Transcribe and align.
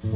Yo 0.00 0.10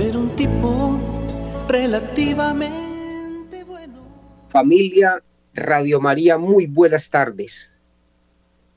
era 0.00 0.18
un 0.18 0.34
tipo 0.34 0.98
relativamente 1.68 3.64
bueno. 3.64 4.00
Familia 4.48 5.22
Radio 5.52 6.00
María, 6.00 6.38
muy 6.38 6.66
buenas 6.66 7.10
tardes. 7.10 7.70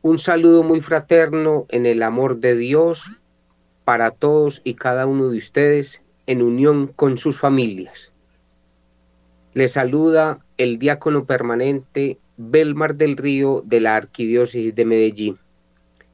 Un 0.02 0.20
saludo 0.20 0.64
muy 0.64 0.82
fraterno 0.82 1.66
en 1.70 1.86
el 1.86 2.04
amor 2.04 2.42
de 2.42 2.58
Dios 2.58 3.24
para 3.86 4.12
todos 4.12 4.60
y 4.66 4.74
cada 4.74 5.06
uno 5.06 5.30
de 5.30 5.38
ustedes 5.38 6.02
en 6.28 6.42
unión 6.42 6.88
con 6.88 7.18
sus 7.18 7.40
familias. 7.40 8.11
Les 9.54 9.74
saluda 9.74 10.40
el 10.58 10.80
diácono 10.80 11.26
permanente 11.26 12.20
Belmar 12.38 12.96
del 12.96 13.18
Río 13.18 13.62
de 13.66 13.82
la 13.82 13.98
Arquidiócesis 13.98 14.74
de 14.74 14.86
Medellín. 14.86 15.40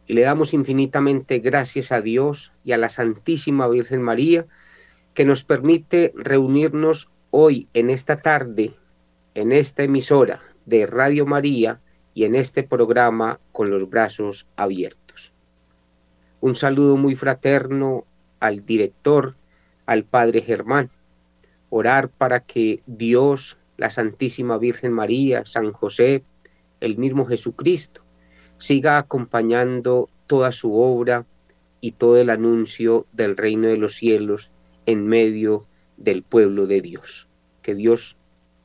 Y 0.07 0.13
le 0.13 0.21
damos 0.21 0.55
infinitamente 0.55 1.37
gracias 1.37 1.91
a 1.91 2.01
Dios 2.01 2.51
y 2.63 2.71
a 2.71 2.77
la 2.77 2.89
Santísima 2.89 3.67
Virgen 3.67 4.01
María 4.01 4.47
que 5.13 5.23
nos 5.23 5.43
permite 5.43 6.13
reunirnos 6.15 7.09
hoy 7.29 7.67
en 7.75 7.91
esta 7.91 8.21
tarde, 8.21 8.73
en 9.35 9.51
esta 9.51 9.83
emisora 9.83 10.41
de 10.65 10.87
Radio 10.87 11.27
María 11.27 11.79
y 12.15 12.23
en 12.23 12.33
este 12.33 12.63
programa 12.63 13.39
con 13.51 13.69
los 13.69 13.87
brazos 13.87 14.47
abiertos. 14.55 15.31
Un 16.41 16.55
saludo 16.55 16.97
muy 16.97 17.15
fraterno 17.15 18.05
al 18.39 18.65
director, 18.65 19.35
al 19.85 20.05
Padre 20.05 20.41
Germán. 20.41 20.89
Orar 21.69 22.09
para 22.09 22.41
que 22.41 22.81
Dios, 22.85 23.57
la 23.77 23.89
Santísima 23.89 24.57
Virgen 24.57 24.93
María, 24.93 25.45
San 25.45 25.71
José, 25.71 26.23
el 26.79 26.97
mismo 26.97 27.25
Jesucristo, 27.25 28.03
siga 28.57 28.97
acompañando 28.97 30.09
toda 30.27 30.51
su 30.51 30.73
obra 30.73 31.25
y 31.81 31.93
todo 31.93 32.17
el 32.17 32.29
anuncio 32.29 33.05
del 33.11 33.37
reino 33.37 33.67
de 33.67 33.77
los 33.77 33.95
cielos 33.95 34.51
en 34.85 35.05
medio 35.07 35.65
del 35.97 36.23
pueblo 36.23 36.65
de 36.65 36.81
Dios. 36.81 37.27
Que 37.61 37.75
Dios 37.75 38.17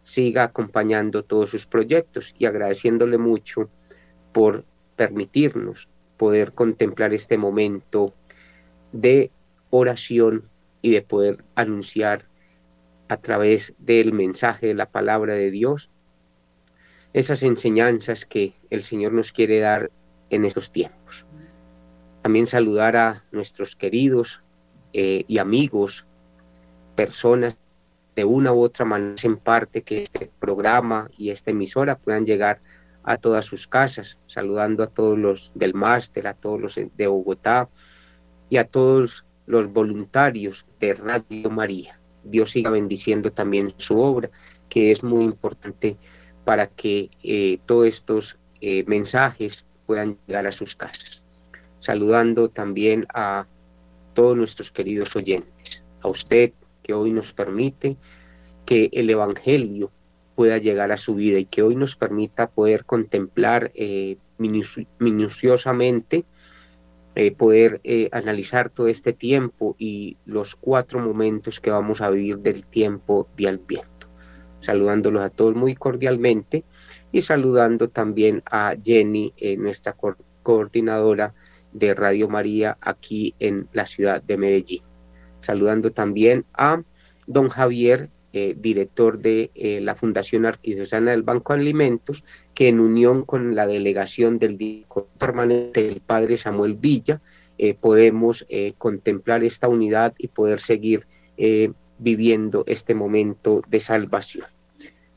siga 0.02 0.44
acompañando 0.44 1.22
todos 1.22 1.50
sus 1.50 1.66
proyectos 1.66 2.34
y 2.38 2.46
agradeciéndole 2.46 3.18
mucho 3.18 3.68
por 4.32 4.64
permitirnos 4.96 5.88
poder 6.16 6.52
contemplar 6.52 7.12
este 7.12 7.38
momento 7.38 8.14
de 8.92 9.30
oración 9.70 10.48
y 10.80 10.90
de 10.90 11.02
poder 11.02 11.44
anunciar 11.54 12.26
a 13.08 13.16
través 13.18 13.74
del 13.78 14.12
mensaje 14.12 14.68
de 14.68 14.74
la 14.74 14.90
palabra 14.90 15.34
de 15.34 15.50
Dios 15.50 15.90
esas 17.12 17.42
enseñanzas 17.42 18.24
que 18.24 18.54
el 18.70 18.82
Señor 18.82 19.12
nos 19.12 19.32
quiere 19.32 19.60
dar 19.60 19.90
en 20.30 20.44
estos 20.44 20.72
tiempos. 20.72 21.26
También 22.22 22.46
saludar 22.46 22.96
a 22.96 23.24
nuestros 23.32 23.76
queridos 23.76 24.42
eh, 24.92 25.24
y 25.28 25.38
amigos 25.38 26.06
personas 26.96 27.56
de 28.16 28.24
una 28.24 28.52
u 28.52 28.60
otra 28.60 28.84
manera 28.84 29.14
en 29.24 29.38
parte 29.38 29.82
que 29.82 30.02
este 30.02 30.30
programa 30.38 31.10
y 31.16 31.30
esta 31.30 31.50
emisora 31.50 31.98
puedan 31.98 32.26
llegar 32.26 32.60
a 33.04 33.16
todas 33.16 33.46
sus 33.46 33.66
casas, 33.66 34.18
saludando 34.26 34.82
a 34.82 34.86
todos 34.86 35.18
los 35.18 35.50
del 35.54 35.74
máster, 35.74 36.26
a 36.26 36.34
todos 36.34 36.60
los 36.60 36.74
de 36.74 37.06
Bogotá 37.06 37.68
y 38.48 38.58
a 38.58 38.68
todos 38.68 39.24
los 39.46 39.68
voluntarios 39.72 40.66
de 40.78 40.94
Radio 40.94 41.50
María. 41.50 42.01
Dios 42.24 42.50
siga 42.50 42.70
bendiciendo 42.70 43.32
también 43.32 43.72
su 43.76 43.98
obra, 43.98 44.30
que 44.68 44.90
es 44.90 45.02
muy 45.02 45.24
importante 45.24 45.96
para 46.44 46.66
que 46.66 47.10
eh, 47.22 47.58
todos 47.66 47.86
estos 47.86 48.38
eh, 48.60 48.84
mensajes 48.86 49.64
puedan 49.86 50.18
llegar 50.26 50.46
a 50.46 50.52
sus 50.52 50.74
casas. 50.74 51.24
Saludando 51.78 52.48
también 52.48 53.06
a 53.12 53.46
todos 54.14 54.36
nuestros 54.36 54.70
queridos 54.70 55.14
oyentes, 55.16 55.82
a 56.00 56.08
usted 56.08 56.52
que 56.82 56.94
hoy 56.94 57.12
nos 57.12 57.32
permite 57.32 57.96
que 58.66 58.90
el 58.92 59.10
Evangelio 59.10 59.90
pueda 60.34 60.58
llegar 60.58 60.92
a 60.92 60.96
su 60.96 61.14
vida 61.14 61.38
y 61.38 61.44
que 61.44 61.62
hoy 61.62 61.76
nos 61.76 61.96
permita 61.96 62.50
poder 62.50 62.84
contemplar 62.84 63.70
eh, 63.74 64.16
minuciosamente, 64.38 66.24
eh, 67.14 67.32
poder 67.32 67.80
eh, 67.84 68.08
analizar 68.12 68.70
todo 68.70 68.88
este 68.88 69.12
tiempo 69.12 69.76
y 69.78 70.16
los 70.24 70.56
cuatro 70.56 71.00
momentos 71.00 71.60
que 71.60 71.70
vamos 71.70 72.00
a 72.00 72.10
vivir 72.10 72.38
del 72.38 72.64
tiempo 72.64 73.28
de 73.36 73.48
Adviento. 73.48 74.08
Saludándolos 74.60 75.22
a 75.22 75.30
todos 75.30 75.54
muy 75.54 75.74
cordialmente 75.74 76.64
y 77.10 77.22
saludando 77.22 77.88
también 77.88 78.42
a 78.50 78.74
Jenny, 78.82 79.34
nuestra 79.58 79.96
coordinadora 80.42 81.34
de 81.72 81.94
Radio 81.94 82.28
María 82.28 82.78
aquí 82.80 83.34
en 83.38 83.68
la 83.72 83.86
ciudad 83.86 84.22
de 84.22 84.36
Medellín 84.36 84.82
saludando 85.42 85.90
también 85.92 86.46
a 86.54 86.82
don 87.26 87.48
Javier, 87.48 88.10
eh, 88.32 88.54
director 88.58 89.18
de 89.18 89.50
eh, 89.54 89.80
la 89.82 89.94
Fundación 89.94 90.46
Arquidiocesana 90.46 91.10
del 91.10 91.22
Banco 91.22 91.52
de 91.52 91.60
Alimentos, 91.60 92.24
que 92.54 92.68
en 92.68 92.80
unión 92.80 93.24
con 93.24 93.54
la 93.54 93.66
delegación 93.66 94.38
del 94.38 94.56
director 94.56 95.08
permanente 95.26 95.82
del 95.82 96.00
padre 96.00 96.36
Samuel 96.36 96.74
Villa, 96.74 97.20
eh, 97.58 97.74
podemos 97.74 98.44
contemplar 98.78 99.44
esta 99.44 99.68
unidad 99.68 100.14
y 100.18 100.28
poder 100.28 100.60
seguir 100.60 101.06
viviendo 101.98 102.64
este 102.66 102.94
momento 102.94 103.62
de 103.68 103.80
salvación. 103.80 104.46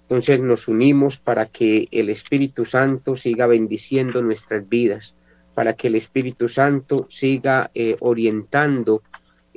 Entonces 0.04 0.40
nos 0.40 0.68
unimos 0.68 1.18
para 1.18 1.48
que 1.48 1.88
el 1.92 2.10
Espíritu 2.10 2.66
Santo 2.66 3.16
siga 3.16 3.48
bendiciendo 3.48 4.22
nuestras 4.22 4.68
vidas, 4.70 5.16
para 5.56 5.74
que 5.74 5.88
el 5.88 5.96
Espíritu 5.96 6.48
Santo 6.48 7.08
siga 7.10 7.72
orientando 8.00 9.02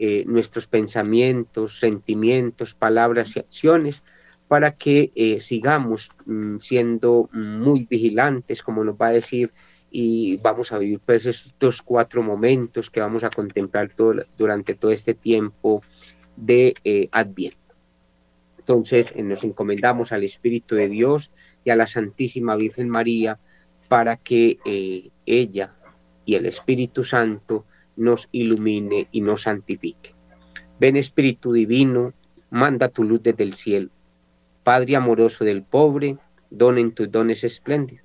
eh, 0.00 0.22
nuestros 0.28 0.68
pensamientos, 0.68 1.80
sentimientos, 1.80 2.72
palabras 2.72 3.34
y 3.34 3.40
acciones 3.40 4.04
para 4.46 4.76
que 4.76 5.10
eh, 5.16 5.40
sigamos 5.40 6.10
mm, 6.24 6.58
siendo 6.58 7.28
muy 7.32 7.84
vigilantes, 7.90 8.62
como 8.62 8.84
nos 8.84 8.94
va 8.94 9.08
a 9.08 9.12
decir, 9.12 9.50
y 9.90 10.36
vamos 10.38 10.72
a 10.72 10.78
vivir 10.78 11.00
pues 11.04 11.26
estos 11.26 11.82
cuatro 11.82 12.22
momentos 12.22 12.90
que 12.90 13.00
vamos 13.00 13.24
a 13.24 13.30
contemplar 13.30 13.90
durante 14.36 14.74
todo 14.74 14.90
este 14.90 15.14
tiempo 15.14 15.82
de 16.36 16.74
eh, 16.84 17.08
Adviento. 17.12 17.58
Entonces 18.58 19.14
nos 19.16 19.44
encomendamos 19.44 20.12
al 20.12 20.24
Espíritu 20.24 20.74
de 20.74 20.88
Dios 20.88 21.30
y 21.64 21.70
a 21.70 21.76
la 21.76 21.86
Santísima 21.86 22.54
Virgen 22.56 22.88
María 22.88 23.38
para 23.88 24.16
que 24.16 24.58
ella 25.24 25.74
y 26.26 26.34
el 26.34 26.44
Espíritu 26.44 27.04
Santo 27.04 27.64
nos 27.96 28.28
ilumine 28.32 29.08
y 29.10 29.22
nos 29.22 29.42
santifique. 29.42 30.14
Ven 30.78 30.96
Espíritu 30.96 31.52
Divino, 31.52 32.12
manda 32.50 32.88
tu 32.88 33.02
luz 33.02 33.22
desde 33.22 33.44
el 33.44 33.54
cielo. 33.54 33.90
Padre 34.62 34.96
amoroso 34.96 35.44
del 35.44 35.62
pobre, 35.62 36.16
donen 36.50 36.92
tus 36.92 37.10
dones 37.10 37.44
espléndidos. 37.44 38.04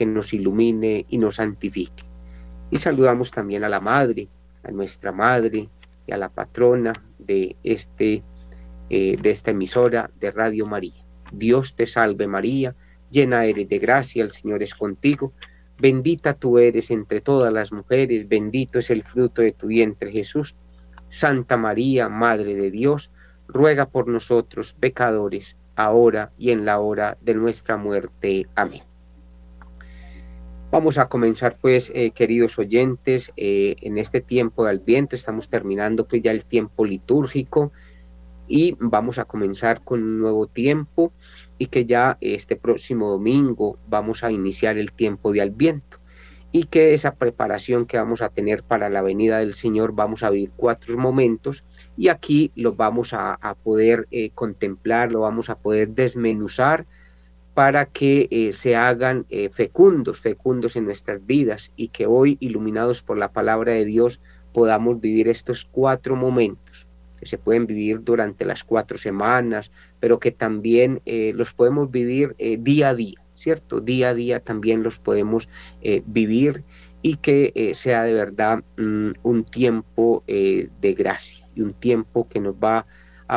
que 0.00 0.06
nos 0.06 0.32
ilumine 0.32 1.04
y 1.10 1.18
nos 1.18 1.34
santifique. 1.34 2.04
Y 2.70 2.78
saludamos 2.78 3.30
también 3.30 3.64
a 3.64 3.68
la 3.68 3.80
Madre, 3.80 4.28
a 4.62 4.70
nuestra 4.70 5.12
Madre 5.12 5.68
y 6.06 6.12
a 6.12 6.16
la 6.16 6.30
patrona 6.30 6.94
de, 7.18 7.56
este, 7.62 8.22
eh, 8.88 9.18
de 9.20 9.30
esta 9.30 9.50
emisora 9.50 10.10
de 10.18 10.30
Radio 10.30 10.64
María. 10.64 11.04
Dios 11.30 11.74
te 11.76 11.84
salve 11.84 12.26
María, 12.26 12.74
llena 13.10 13.44
eres 13.44 13.68
de 13.68 13.78
gracia, 13.78 14.24
el 14.24 14.32
Señor 14.32 14.62
es 14.62 14.74
contigo 14.74 15.34
Bendita 15.78 16.32
tú 16.32 16.58
eres 16.58 16.90
entre 16.90 17.20
todas 17.20 17.52
las 17.52 17.70
mujeres, 17.72 18.26
bendito 18.26 18.78
es 18.78 18.88
el 18.88 19.02
fruto 19.02 19.42
de 19.42 19.52
tu 19.52 19.66
vientre 19.66 20.10
Jesús. 20.10 20.56
Santa 21.08 21.58
María, 21.58 22.08
Madre 22.08 22.54
de 22.54 22.70
Dios, 22.70 23.10
ruega 23.48 23.84
por 23.84 24.08
nosotros 24.08 24.74
pecadores, 24.74 25.58
ahora 25.76 26.32
y 26.38 26.52
en 26.52 26.64
la 26.64 26.80
hora 26.80 27.18
de 27.20 27.34
nuestra 27.34 27.76
muerte. 27.76 28.46
Amén. 28.54 28.89
Vamos 30.70 30.98
a 30.98 31.08
comenzar 31.08 31.56
pues, 31.60 31.90
eh, 31.96 32.12
queridos 32.12 32.56
oyentes, 32.56 33.32
eh, 33.36 33.74
en 33.80 33.98
este 33.98 34.20
tiempo 34.20 34.64
del 34.64 34.78
viento, 34.78 35.16
estamos 35.16 35.48
terminando 35.48 36.06
pues 36.06 36.22
ya 36.22 36.30
el 36.30 36.44
tiempo 36.44 36.84
litúrgico 36.84 37.72
y 38.46 38.76
vamos 38.78 39.18
a 39.18 39.24
comenzar 39.24 39.82
con 39.82 40.00
un 40.00 40.20
nuevo 40.20 40.46
tiempo 40.46 41.12
y 41.58 41.66
que 41.66 41.86
ya 41.86 42.18
este 42.20 42.54
próximo 42.54 43.08
domingo 43.08 43.80
vamos 43.88 44.22
a 44.22 44.30
iniciar 44.30 44.78
el 44.78 44.92
tiempo 44.92 45.32
de 45.32 45.40
Adviento 45.40 45.98
y 46.52 46.64
que 46.64 46.94
esa 46.94 47.16
preparación 47.16 47.84
que 47.84 47.96
vamos 47.96 48.22
a 48.22 48.28
tener 48.28 48.62
para 48.62 48.88
la 48.90 49.02
venida 49.02 49.38
del 49.38 49.54
Señor 49.54 49.92
vamos 49.92 50.22
a 50.22 50.30
vivir 50.30 50.52
cuatro 50.54 50.96
momentos 50.96 51.64
y 51.96 52.08
aquí 52.08 52.52
lo 52.54 52.74
vamos 52.74 53.12
a, 53.12 53.38
poder 53.64 54.06
eh, 54.12 54.30
contemplar, 54.30 55.10
lo 55.10 55.20
vamos 55.20 55.50
a 55.50 55.58
poder 55.58 55.90
desmenuzar 55.90 56.86
para 57.60 57.84
que 57.84 58.26
eh, 58.30 58.54
se 58.54 58.74
hagan 58.74 59.26
eh, 59.28 59.50
fecundos, 59.50 60.18
fecundos 60.18 60.76
en 60.76 60.86
nuestras 60.86 61.26
vidas 61.26 61.72
y 61.76 61.88
que 61.88 62.06
hoy, 62.06 62.38
iluminados 62.40 63.02
por 63.02 63.18
la 63.18 63.32
palabra 63.32 63.72
de 63.72 63.84
Dios, 63.84 64.18
podamos 64.54 64.98
vivir 64.98 65.28
estos 65.28 65.68
cuatro 65.70 66.16
momentos 66.16 66.86
que 67.18 67.26
se 67.26 67.36
pueden 67.36 67.66
vivir 67.66 68.02
durante 68.02 68.46
las 68.46 68.64
cuatro 68.64 68.96
semanas, 68.96 69.72
pero 70.00 70.18
que 70.18 70.30
también 70.30 71.02
eh, 71.04 71.32
los 71.36 71.52
podemos 71.52 71.90
vivir 71.90 72.34
día 72.60 72.88
a 72.88 72.94
día, 72.94 73.20
¿cierto? 73.34 73.82
Día 73.82 74.08
a 74.08 74.14
día 74.14 74.40
también 74.40 74.82
los 74.82 74.98
podemos 74.98 75.46
vivir 76.06 76.64
y 77.02 77.16
que 77.16 77.72
sea 77.74 78.04
de 78.04 78.14
verdad 78.14 78.64
mm, 78.78 79.10
un 79.22 79.44
tiempo 79.44 80.24
de 80.26 80.94
gracia 80.96 81.46
y 81.54 81.60
un 81.60 81.74
tiempo 81.74 82.26
que 82.26 82.40
nos 82.40 82.54
va 82.54 82.78
a 82.78 82.86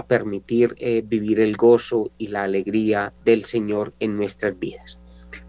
permitir 0.01 0.73
vivir 1.05 1.39
el 1.39 1.55
gozo 1.55 2.09
y 2.17 2.29
la 2.29 2.43
alegría 2.43 3.13
del 3.23 3.45
Señor 3.45 3.93
en 3.99 4.17
nuestras 4.17 4.57
vidas. 4.57 4.97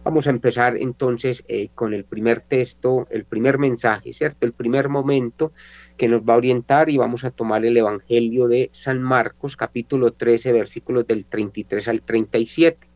Vamos 0.05 0.27
a 0.27 0.31
empezar 0.31 0.77
entonces 0.77 1.43
con 1.75 1.95
el 1.95 2.05
primer 2.05 2.41
texto, 2.41 3.07
el 3.11 3.25
primer 3.25 3.57
mensaje, 3.57 4.13
¿cierto? 4.13 4.45
El 4.45 4.53
primer 4.53 4.91
momento 4.91 5.53
que 5.97 6.09
nos 6.09 6.23
va 6.23 6.35
a 6.35 6.37
orientar 6.37 6.91
y 6.91 6.97
vamos 6.97 7.25
a 7.25 7.31
tomar 7.31 7.65
el 7.65 7.77
Evangelio 7.77 8.49
de 8.49 8.69
San 8.73 9.03
Marcos, 9.03 9.57
capítulo 9.57 10.13
13, 10.13 10.53
versículos 10.53 11.07
del 11.07 11.25
33 11.25 11.89
al 11.89 12.03
37. 12.03 12.87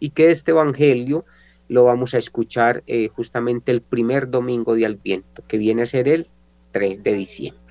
Y 0.00 0.10
que 0.10 0.30
este 0.30 0.52
Evangelio 0.52 1.24
lo 1.68 1.84
vamos 1.84 2.14
a 2.14 2.18
escuchar 2.18 2.82
eh, 2.86 3.08
justamente 3.08 3.72
el 3.72 3.82
primer 3.82 4.30
domingo 4.30 4.74
de 4.74 4.86
Adviento, 4.86 5.42
que 5.46 5.58
viene 5.58 5.82
a 5.82 5.86
ser 5.86 6.08
el 6.08 6.28
3 6.72 7.02
de 7.02 7.12
diciembre. 7.14 7.63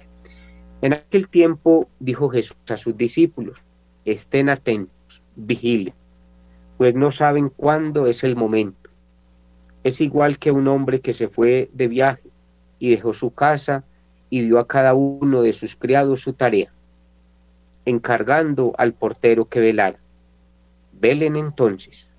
En 0.83 0.91
aquel 0.91 1.29
tiempo 1.29 1.87
dijo 2.01 2.27
Jesús 2.27 2.57
a 2.67 2.75
sus 2.75 2.97
discípulos, 2.97 3.63
estén 4.03 4.49
atentos, 4.49 5.23
vigilen, 5.33 5.93
pues 6.77 6.93
no 6.93 7.13
saben 7.13 7.47
cuándo 7.47 8.05
es 8.05 8.25
el 8.25 8.35
momento. 8.35 8.89
Es 9.85 10.01
igual 10.01 10.39
que 10.39 10.51
un 10.51 10.67
hombre 10.67 10.99
que 10.99 11.13
se 11.13 11.29
fue 11.29 11.69
de 11.71 11.87
viaje 11.87 12.29
y 12.79 12.89
dejó 12.89 13.13
su 13.13 13.31
casa, 13.31 13.85
y 14.29 14.41
dio 14.41 14.59
a 14.59 14.67
cada 14.67 14.93
uno 14.93 15.41
de 15.41 15.53
sus 15.53 15.77
criados 15.77 16.19
su 16.19 16.33
tarea, 16.33 16.73
encargando 17.85 18.73
al 18.77 18.91
portero 18.91 19.45
que 19.45 19.61
velara. 19.61 19.99
Velen 20.91 21.37
entonces, 21.37 22.09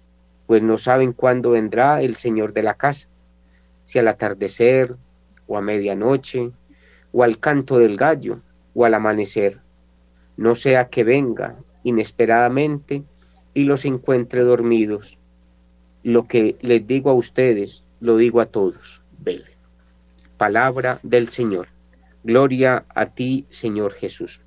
pues 0.47 0.63
no 0.63 0.79
saben 0.79 1.13
cuándo 1.13 1.51
vendrá 1.51 2.01
el 2.01 2.17
Señor 2.17 2.55
de 2.55 2.63
la 2.63 2.73
casa, 2.73 3.09
si 3.85 3.99
al 3.99 4.09
atardecer, 4.09 4.97
o 5.47 5.59
a 5.59 5.61
medianoche, 5.61 6.51
o 7.13 7.23
al 7.25 7.39
canto 7.39 7.77
del 7.79 7.99
gallo, 7.99 8.41
o 8.75 8.85
al 8.85 8.95
amanecer, 8.95 9.61
no 10.37 10.55
sea 10.55 10.89
que 10.89 11.05
venga 11.05 11.57
inesperadamente 11.85 13.05
y 13.55 13.65
los 13.65 13.85
encuentre 13.85 14.43
dormidos. 14.43 15.19
Lo 16.03 16.27
que 16.27 16.57
les 16.61 16.87
digo 16.87 17.11
a 17.11 17.15
ustedes, 17.15 17.85
lo 18.01 18.17
digo 18.17 18.41
a 18.41 18.47
todos. 18.47 19.01
Velen. 19.19 19.55
Palabra 20.37 20.99
del 21.03 21.29
Señor. 21.29 21.69
Gloria 22.25 22.85
a 22.89 23.07
ti, 23.07 23.47
Señor 23.49 23.93
Jesús. 23.93 24.41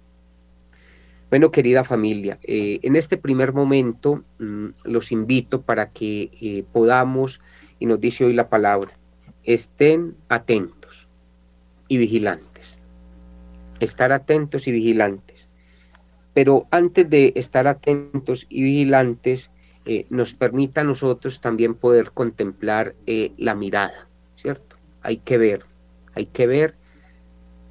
Bueno, 1.30 1.51
querida 1.51 1.83
familia, 1.83 2.39
eh, 2.44 2.80
en 2.83 2.95
este 2.95 3.18
primer 3.18 3.51
momento 3.51 4.23
mm, 4.39 4.68
los 4.85 5.12
invito 5.12 5.62
para 5.62 5.89
que 5.89 6.30
eh, 6.41 6.63
podamos, 6.71 7.41
y 7.80 7.85
nos 7.85 8.00
dice 8.00 8.23
hoy 8.23 8.33
la 8.33 8.47
palabra, 8.47 8.91
estén 9.44 10.15
atentos 10.30 11.07
y 11.89 11.97
vigilantes. 11.97 12.46
Estar 13.79 14.12
atentos 14.12 14.68
y 14.68 14.71
vigilantes. 14.71 15.50
Pero 16.33 16.68
antes 16.71 17.09
de 17.09 17.33
estar 17.35 17.68
atentos 17.68 18.45
y 18.50 18.62
vigilantes, 18.62 19.50
eh, 19.85 20.06
nos 20.09 20.33
permita 20.33 20.81
a 20.81 20.83
nosotros 20.83 21.41
también 21.41 21.74
poder 21.74 22.12
contemplar 22.12 22.94
la 23.38 23.56
mirada, 23.56 24.07
¿cierto? 24.35 24.75
Hay 25.01 25.18
que 25.18 25.38
ver, 25.38 25.65
hay 26.13 26.25
que 26.25 26.45
ver 26.45 26.75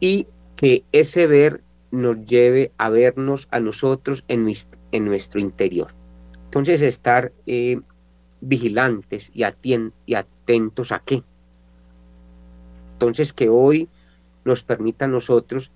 y 0.00 0.26
que 0.56 0.84
ese 0.92 1.26
ver 1.26 1.60
nos 1.90 2.24
lleve 2.26 2.72
a 2.78 2.90
vernos 2.90 3.48
a 3.50 3.60
nosotros 3.60 4.24
en, 4.28 4.50
en 4.92 5.04
nuestro 5.04 5.40
interior. 5.40 5.92
Entonces 6.44 6.80
estar 6.82 7.32
eh, 7.46 7.80
vigilantes 8.40 9.30
y, 9.34 9.44
y 10.06 10.14
atentos 10.14 10.92
a 10.92 11.02
qué. 11.04 11.22
Entonces 12.94 13.32
que 13.32 13.48
hoy 13.48 13.88
nos 14.44 14.62
permita 14.62 15.04
a 15.04 15.08
nosotros 15.08 15.70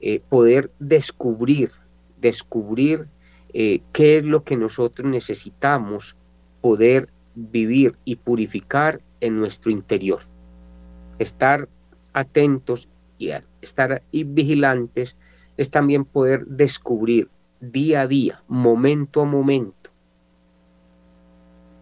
eh, 0.00 0.20
poder 0.20 0.70
descubrir, 0.78 1.70
descubrir 2.20 3.06
eh, 3.52 3.80
qué 3.92 4.18
es 4.18 4.24
lo 4.24 4.44
que 4.44 4.56
nosotros 4.56 5.10
necesitamos 5.10 6.16
poder 6.60 7.08
vivir 7.34 7.96
y 8.04 8.16
purificar 8.16 9.00
en 9.20 9.38
nuestro 9.38 9.70
interior. 9.70 10.20
Estar 11.18 11.68
atentos 12.12 12.88
y 13.18 13.30
estar 13.60 14.02
y 14.10 14.24
vigilantes 14.24 15.16
es 15.56 15.70
también 15.70 16.04
poder 16.04 16.46
descubrir 16.46 17.30
día 17.60 18.02
a 18.02 18.06
día, 18.06 18.42
momento 18.48 19.22
a 19.22 19.24
momento, 19.24 19.90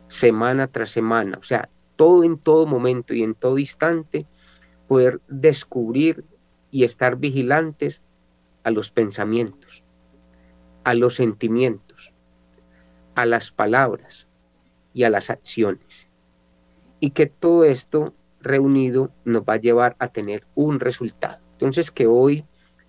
semana 0.08 0.68
tras 0.68 0.90
semana, 0.90 1.38
o 1.40 1.42
sea, 1.42 1.68
todo 1.96 2.24
en 2.24 2.38
todo 2.38 2.66
momento 2.66 3.14
y 3.14 3.22
en 3.22 3.34
todo 3.34 3.58
instante, 3.58 4.26
poder 4.86 5.20
descubrir 5.28 6.24
y 6.70 6.84
estar 6.84 7.16
vigilantes 7.16 8.02
a 8.64 8.70
los 8.70 8.90
pensamientos, 8.90 9.84
a 10.82 10.94
los 10.94 11.14
sentimientos, 11.14 12.12
a 13.14 13.26
las 13.26 13.52
palabras 13.52 14.26
y 14.92 15.04
a 15.04 15.10
las 15.10 15.30
acciones. 15.30 16.08
Y 17.00 17.10
que 17.10 17.26
todo 17.26 17.64
esto 17.64 18.14
reunido 18.40 19.10
nos 19.24 19.42
va 19.42 19.54
a 19.54 19.60
llevar 19.60 19.96
a 19.98 20.08
tener 20.08 20.46
un 20.54 20.80
resultado. 20.80 21.40
Entonces 21.52 21.90
que 21.90 22.06
hoy 22.06 22.44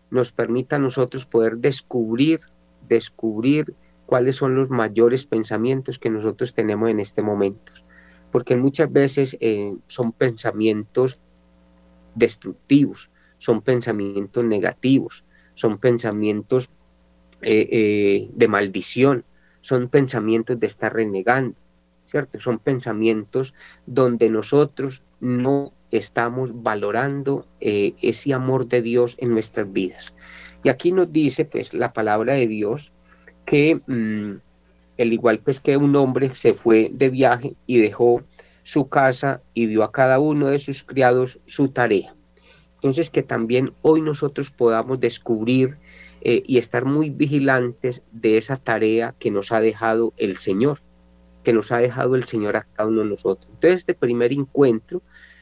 nos 0.09 0.31
permita 0.31 0.77
a 0.77 0.79
nosotros 0.79 1.25
poder 1.25 1.57
descubrir, 1.57 2.41
descubrir 2.87 3.73
cuáles 4.05 4.35
son 4.35 4.55
los 4.55 4.69
mayores 4.69 5.25
pensamientos 5.25 5.99
que 5.99 6.09
nosotros 6.09 6.53
tenemos 6.53 6.89
en 6.89 6.99
este 6.99 7.21
momento. 7.21 7.73
Porque 8.31 8.55
muchas 8.55 8.91
veces 8.91 9.37
eh, 9.39 9.75
son 9.87 10.11
pensamientos 10.11 11.19
destructivos, 12.15 13.09
son 13.37 13.61
pensamientos 13.61 14.43
negativos, 14.43 15.25
son 15.55 15.79
pensamientos 15.79 16.69
eh, 17.41 17.67
eh, 17.71 18.29
de 18.33 18.47
maldición, 18.47 19.25
son 19.61 19.89
pensamientos 19.89 20.59
de 20.59 20.67
estar 20.67 20.93
renegando, 20.93 21.55
¿cierto? 22.05 22.39
Son 22.39 22.59
pensamientos 22.59 23.53
donde 23.85 24.29
nosotros 24.29 25.03
no 25.19 25.73
estamos 25.91 26.51
valorando 26.61 27.47
eh, 27.59 27.93
ese 28.01 28.33
amor 28.33 28.67
de 28.67 28.81
Dios 28.81 29.15
en 29.19 29.31
nuestras 29.31 29.71
vidas. 29.71 30.13
Y 30.63 30.69
aquí 30.69 30.91
nos 30.91 31.11
dice 31.11 31.45
pues 31.45 31.73
la 31.73 31.93
palabra 31.93 32.33
de 32.33 32.47
Dios 32.47 32.91
que 33.45 33.81
mm, 33.85 34.39
el 34.97 35.13
igual 35.13 35.39
pues 35.39 35.59
que 35.59 35.77
un 35.77 35.95
hombre 35.95 36.33
se 36.35 36.53
fue 36.53 36.89
de 36.91 37.09
viaje 37.09 37.55
y 37.67 37.77
dejó 37.77 38.23
su 38.63 38.89
casa 38.89 39.41
y 39.53 39.67
dio 39.67 39.83
a 39.83 39.91
cada 39.91 40.19
uno 40.19 40.47
de 40.47 40.59
sus 40.59 40.83
criados 40.83 41.39
su 41.45 41.69
tarea. 41.69 42.14
Entonces 42.85 43.09
que 43.09 43.23
también 43.23 43.73
hoy 43.81 43.99
nosotros 43.99 44.51
podamos 44.51 44.99
descubrir 44.99 45.79
eh, 46.21 46.43
y 46.45 46.59
estar 46.59 46.85
muy 46.85 47.09
vigilantes 47.09 48.03
de 48.11 48.37
esa 48.37 48.57
tarea 48.57 49.15
que 49.17 49.31
nos 49.31 49.51
ha 49.51 49.59
dejado 49.59 50.13
el 50.17 50.37
Señor, 50.37 50.81
que 51.43 51.51
nos 51.51 51.71
ha 51.71 51.79
dejado 51.79 52.13
el 52.13 52.25
Señor 52.25 52.57
a 52.57 52.61
cada 52.61 52.87
uno 52.87 53.01
de 53.01 53.09
nosotros. 53.09 53.47
Entonces 53.51 53.77
este 53.79 53.95
primer 53.95 54.31
encuentro 54.33 55.01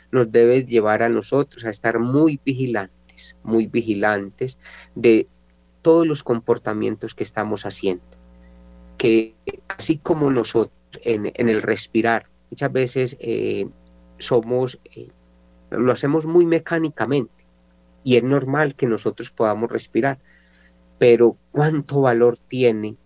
nos 0.10 0.32
debe 0.32 0.64
llevar 0.64 1.04
a 1.04 1.10
nosotros 1.10 1.66
a 1.66 1.70
estar 1.70 2.00
muy 2.00 2.40
vigilantes, 2.46 3.36
muy 3.44 3.68
vigilantes 3.68 4.58
de 4.96 5.28
todos 5.82 6.08
los 6.08 6.24
comportamientos 6.24 7.14
que 7.14 7.26
estamos 7.26 7.66
haciendo. 7.66 8.06
Que 8.98 9.36
así 9.68 9.98
como 9.98 10.32
nosotros 10.32 10.72
en, 11.04 11.30
el 11.36 11.62
respirar, 11.62 12.28
muchas 12.50 12.72
veces 12.72 13.18
eh, 13.20 13.68
somos, 14.18 14.80
eh, 14.96 15.10
lo 15.80 15.92
hacemos 15.92 16.26
muy 16.26 16.46
mecánicamente 16.46 17.46
y 18.04 18.18
es 18.18 18.24
normal 18.24 18.76
que 18.76 18.88
nosotros 18.88 19.32
podamos 19.32 19.72
respirar, 19.72 20.20
pero 20.98 21.38
cuánto 21.52 22.02
valor 22.02 22.38
tiene 22.38 22.98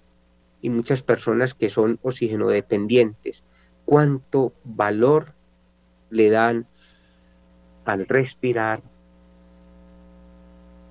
y 0.61 0.69
muchas 0.69 1.03
personas 1.03 1.53
que 1.53 1.69
son 1.69 1.99
oxígeno 2.01 2.47
dependientes, 2.47 3.43
cuánto 3.85 4.53
valor 4.63 5.33
le 6.09 6.29
dan 6.29 6.67
al 7.85 8.07
respirar 8.07 8.81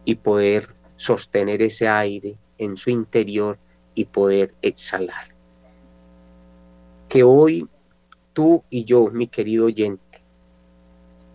y 0.05 0.15
poder 0.15 0.69
sostener 0.97 1.63
ese 1.63 1.89
aire 1.89 2.39
en 2.59 2.77
su 2.77 2.91
interior 2.91 3.59
y 3.95 4.07
poder 4.07 4.55
exhalar. 4.63 5.35
Que 7.09 7.23
hoy 7.23 7.69
tú 8.33 8.63
y 8.71 8.85
yo, 8.85 9.11
mi 9.11 9.27
querido 9.27 9.67
oyente, 9.67 10.06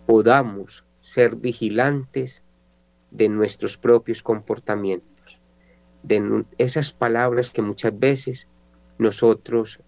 podamos 0.06 0.84
ser 1.00 1.36
vigilantes 1.36 2.42
de 3.10 3.28
nuestros 3.28 3.76
propios 3.76 4.22
comportamientos, 4.22 5.38
de 6.02 6.44
esas 6.58 6.92
palabras 6.92 7.50
que 7.50 7.62
muchas 7.62 7.98
veces 7.98 8.48
nosotros 8.98 9.80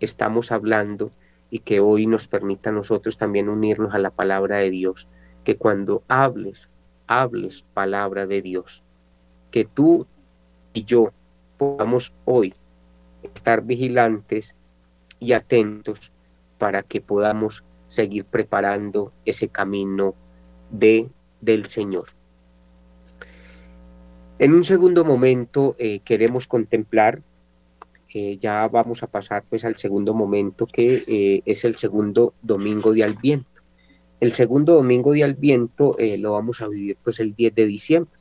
estamos 0.00 0.52
hablando 0.52 1.10
y 1.50 1.60
que 1.60 1.80
hoy 1.80 2.06
nos 2.06 2.28
permita 2.28 2.72
nosotros 2.72 3.16
también 3.16 3.48
unirnos 3.48 3.94
a 3.94 3.98
la 3.98 4.10
palabra 4.10 4.58
de 4.58 4.70
Dios, 4.70 5.08
que 5.44 5.56
cuando 5.56 6.02
hables, 6.08 6.68
hables 7.06 7.64
palabra 7.72 8.26
de 8.26 8.42
Dios, 8.42 8.82
que 9.50 9.64
tú 9.64 10.06
y 10.72 10.84
yo 10.84 11.12
podamos 11.56 12.12
hoy 12.24 12.54
estar 13.22 13.62
vigilantes 13.62 14.54
y 15.18 15.32
atentos 15.32 16.12
para 16.58 16.82
que 16.82 17.00
podamos 17.00 17.64
seguir 17.88 18.24
preparando 18.24 19.12
ese 19.24 19.48
camino 19.48 20.14
de, 20.70 21.08
del 21.40 21.68
Señor. 21.68 22.08
En 24.38 24.52
un 24.52 24.64
segundo 24.64 25.02
momento 25.04 25.76
eh, 25.78 26.00
queremos 26.00 26.46
contemplar, 26.46 27.22
eh, 28.12 28.36
ya 28.38 28.68
vamos 28.68 29.02
a 29.02 29.06
pasar 29.06 29.44
pues 29.48 29.64
al 29.64 29.76
segundo 29.76 30.12
momento 30.12 30.66
que 30.66 31.04
eh, 31.06 31.42
es 31.46 31.64
el 31.64 31.76
segundo 31.76 32.34
domingo 32.42 32.92
de 32.92 33.04
Alviento. 33.04 33.48
El 34.20 34.32
segundo 34.32 34.74
domingo 34.74 35.12
de 35.12 35.24
Alviento 35.24 35.96
lo 36.18 36.32
vamos 36.32 36.62
a 36.62 36.68
vivir 36.68 36.96
pues 37.02 37.20
el 37.20 37.34
10 37.34 37.54
de 37.54 37.66
diciembre 37.66 38.18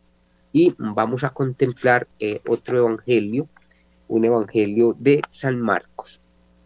y 0.51 0.73
vamos 0.77 1.23
a 1.23 1.29
contemplar 1.29 2.07
otro 2.49 2.77
evangelio, 2.79 3.47
un 4.09 4.25
evangelio 4.25 4.93
de 4.99 5.21
San 5.29 5.61
Marcos, 5.61 6.19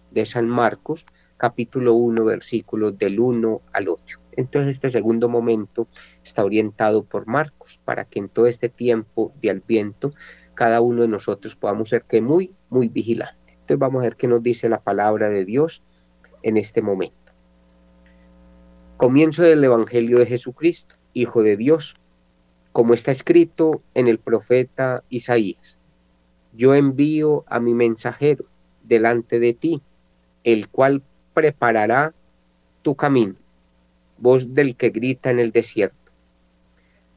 de 0.10 0.26
San 0.26 0.48
Marcos, 0.48 1.06
capítulo 1.40 1.94
1, 1.96 2.26
versículos 2.26 2.98
del 2.98 3.20
1 3.20 3.62
al 3.72 3.88
8. 3.88 4.20
Entonces 4.34 4.76
este 4.76 4.92
segundo 4.92 5.30
momento 5.30 5.88
está 6.24 6.44
orientado 6.44 7.04
por 7.04 7.28
Marcos 7.28 7.80
para 7.86 8.04
que 8.06 8.20
en 8.20 8.30
todo 8.30 8.46
este 8.46 8.68
tiempo 8.70 9.34
de 9.42 9.50
Adviento 9.50 10.14
cada 10.54 10.82
uno 10.82 11.04
de 11.04 11.08
nosotros 11.08 11.56
podamos 11.56 11.90
ser 11.90 12.04
que 12.04 12.22
muy, 12.22 12.54
muy 12.70 12.90
vigilante. 12.90 13.54
Entonces 13.54 13.80
vamos 13.80 14.02
a 14.02 14.04
ver 14.04 14.18
qué 14.18 14.28
nos 14.28 14.44
dice 14.44 14.68
la 14.68 14.82
palabra 14.82 15.30
de 15.30 15.46
Dios 15.46 15.82
en 16.44 16.58
este 16.58 16.82
momento. 16.82 17.16
Comienzo 18.98 19.44
del 19.44 19.64
Evangelio 19.64 20.20
de 20.20 20.26
Jesucristo, 20.26 20.96
Hijo 21.14 21.42
de 21.42 21.56
Dios, 21.56 21.96
como 22.74 22.94
está 22.94 23.12
escrito 23.12 23.82
en 23.94 24.10
el 24.10 24.20
profeta 24.20 25.06
Isaías. 25.10 25.78
Yo 26.54 26.76
envío 26.76 27.46
a 27.48 27.62
mi 27.62 27.74
mensajero 27.74 28.46
delante 28.84 29.40
de 29.40 29.54
ti, 29.54 29.82
el 30.44 30.68
cual 30.68 31.02
preparará 31.40 32.14
tu 32.82 32.96
camino 32.96 33.36
voz 34.18 34.54
del 34.54 34.76
que 34.76 34.90
grita 34.90 35.30
en 35.32 35.40
el 35.40 35.52
desierto. 35.52 36.12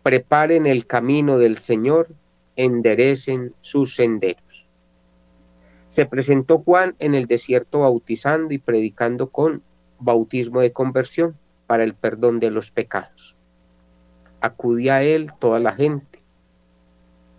Preparen 0.05 0.65
el 0.65 0.87
camino 0.87 1.39
del 1.39 1.59
Señor, 1.59 2.07
enderecen 2.55 3.53
sus 3.61 3.97
senderos. 3.97 4.69
Se 5.89 6.07
presentó 6.07 6.59
Juan 6.59 6.95
en 7.01 7.17
el 7.17 7.27
desierto 7.27 7.81
bautizando 7.81 8.55
y 8.55 8.59
predicando 8.59 9.31
con 9.31 9.65
bautismo 9.99 10.61
de 10.61 10.73
conversión 10.73 11.37
para 11.67 11.83
el 11.83 11.95
perdón 11.95 12.39
de 12.39 12.53
los 12.53 12.71
pecados. 12.71 13.35
Acudía 14.41 14.97
a 14.97 15.03
él 15.03 15.33
toda 15.41 15.59
la 15.59 15.73
gente, 15.73 16.21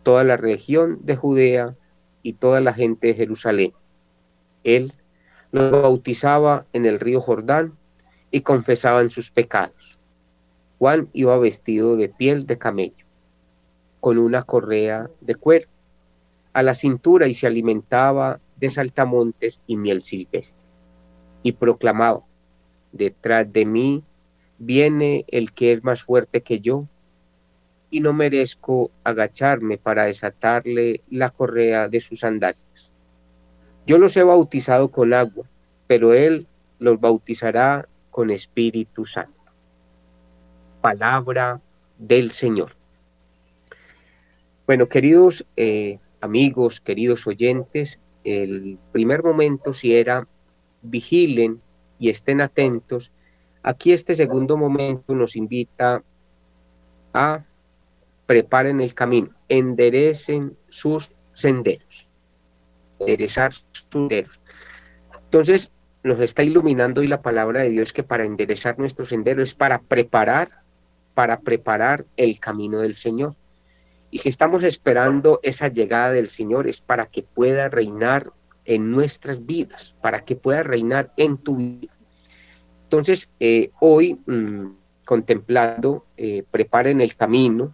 toda 0.04 0.26
la 0.26 0.36
región 0.36 1.00
de 1.04 1.16
Judea 1.16 1.78
y 2.24 2.34
toda 2.34 2.60
la 2.60 2.74
gente 2.74 3.08
de 3.08 3.14
Jerusalén. 3.14 3.72
Él 4.66 4.94
los 5.54 5.72
bautizaba 5.72 6.66
en 6.74 6.88
el 6.88 7.00
río 7.00 7.22
Jordán 7.22 7.78
y 8.32 8.42
confesaban 8.42 9.12
sus 9.12 9.30
pecados. 9.30 10.00
Juan 10.80 11.10
iba 11.14 11.38
vestido 11.38 11.96
de 11.96 12.10
piel 12.10 12.48
de 12.48 12.58
camello, 12.58 13.06
con 14.00 14.18
una 14.18 14.42
correa 14.42 15.12
de 15.22 15.36
cuero 15.36 15.68
a 16.54 16.64
la 16.64 16.74
cintura 16.74 17.28
y 17.28 17.36
se 17.36 17.46
alimentaba 17.46 18.40
de 18.58 18.72
saltamontes 18.72 19.60
y 19.68 19.78
miel 19.78 20.02
silvestre. 20.02 20.68
Y 21.44 21.52
proclamaba, 21.52 22.24
detrás 22.92 23.52
de 23.54 23.66
mí 23.68 24.04
viene 24.58 25.24
el 25.28 25.54
que 25.54 25.74
es 25.74 25.84
más 25.84 26.02
fuerte 26.02 26.42
que 26.42 26.62
yo, 26.62 26.88
y 27.92 28.00
no 28.00 28.12
merezco 28.12 28.90
agacharme 29.04 29.78
para 29.78 30.06
desatarle 30.06 31.02
la 31.12 31.30
correa 31.30 31.90
de 31.90 32.02
sus 32.02 32.22
sandalias. 32.22 32.63
Yo 33.86 33.98
los 33.98 34.16
he 34.16 34.24
bautizado 34.24 34.90
con 34.92 35.14
agua, 35.14 35.46
pero 35.88 36.14
él 36.14 36.48
los 36.80 37.00
bautizará 37.00 37.88
con 38.12 38.30
Espíritu 38.30 39.06
Santo. 39.06 39.34
Palabra 40.82 41.62
del 41.98 42.32
Señor. 42.32 42.76
Bueno, 44.66 44.88
queridos 44.88 45.46
eh, 45.58 46.00
amigos, 46.22 46.80
queridos 46.80 47.28
oyentes, 47.28 48.00
el 48.24 48.80
primer 48.94 49.24
momento 49.24 49.74
si 49.74 49.94
era 49.94 50.28
vigilen 50.82 51.62
y 52.00 52.10
estén 52.10 52.40
atentos. 52.40 53.12
Aquí 53.62 53.92
este 53.92 54.16
segundo 54.16 54.56
momento 54.56 55.16
nos 55.16 55.36
invita 55.36 56.04
a 57.14 57.44
preparen 58.26 58.80
el 58.80 58.94
camino, 58.94 59.30
enderecen 59.50 60.58
sus 60.70 61.12
senderos, 61.34 62.08
enderezar 63.04 63.54
sus 63.54 63.88
senderos. 63.92 64.40
Entonces, 65.26 65.72
nos 66.04 66.20
está 66.20 66.44
iluminando 66.44 67.02
y 67.02 67.08
la 67.08 67.22
palabra 67.22 67.62
de 67.62 67.70
Dios 67.70 67.94
que 67.94 68.04
para 68.04 68.26
enderezar 68.26 68.78
nuestro 68.78 69.06
sendero 69.06 69.42
es 69.42 69.54
para 69.54 69.80
preparar, 69.80 70.50
para 71.14 71.40
preparar 71.40 72.06
el 72.18 72.40
camino 72.40 72.80
del 72.80 72.96
Señor. 72.96 73.36
Y 74.12 74.20
si 74.20 74.30
estamos 74.30 74.64
esperando 74.64 75.40
esa 75.44 75.70
llegada 75.70 76.12
del 76.12 76.30
Señor 76.30 76.68
es 76.68 76.82
para 76.82 77.08
que 77.08 77.24
pueda 77.24 77.70
reinar 77.70 78.32
en 78.66 78.92
nuestras 78.92 79.46
vidas, 79.46 79.96
para 80.02 80.24
que 80.24 80.36
pueda 80.36 80.62
reinar 80.62 81.12
en 81.18 81.38
tu 81.38 81.56
vida. 81.56 81.94
Entonces, 82.84 83.32
eh, 83.40 83.72
hoy, 83.80 84.20
mm, 84.26 84.68
contemplando, 85.06 86.06
eh, 86.16 86.44
preparen 86.52 87.02
el 87.02 87.16
camino, 87.16 87.74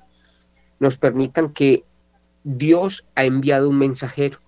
nos 0.79 0.98
permitan 0.98 1.51
que 1.51 1.83
Dios 2.43 3.05
ha 3.15 3.25
enviado 3.25 3.69
un 3.69 3.77
mensajero 3.77 4.39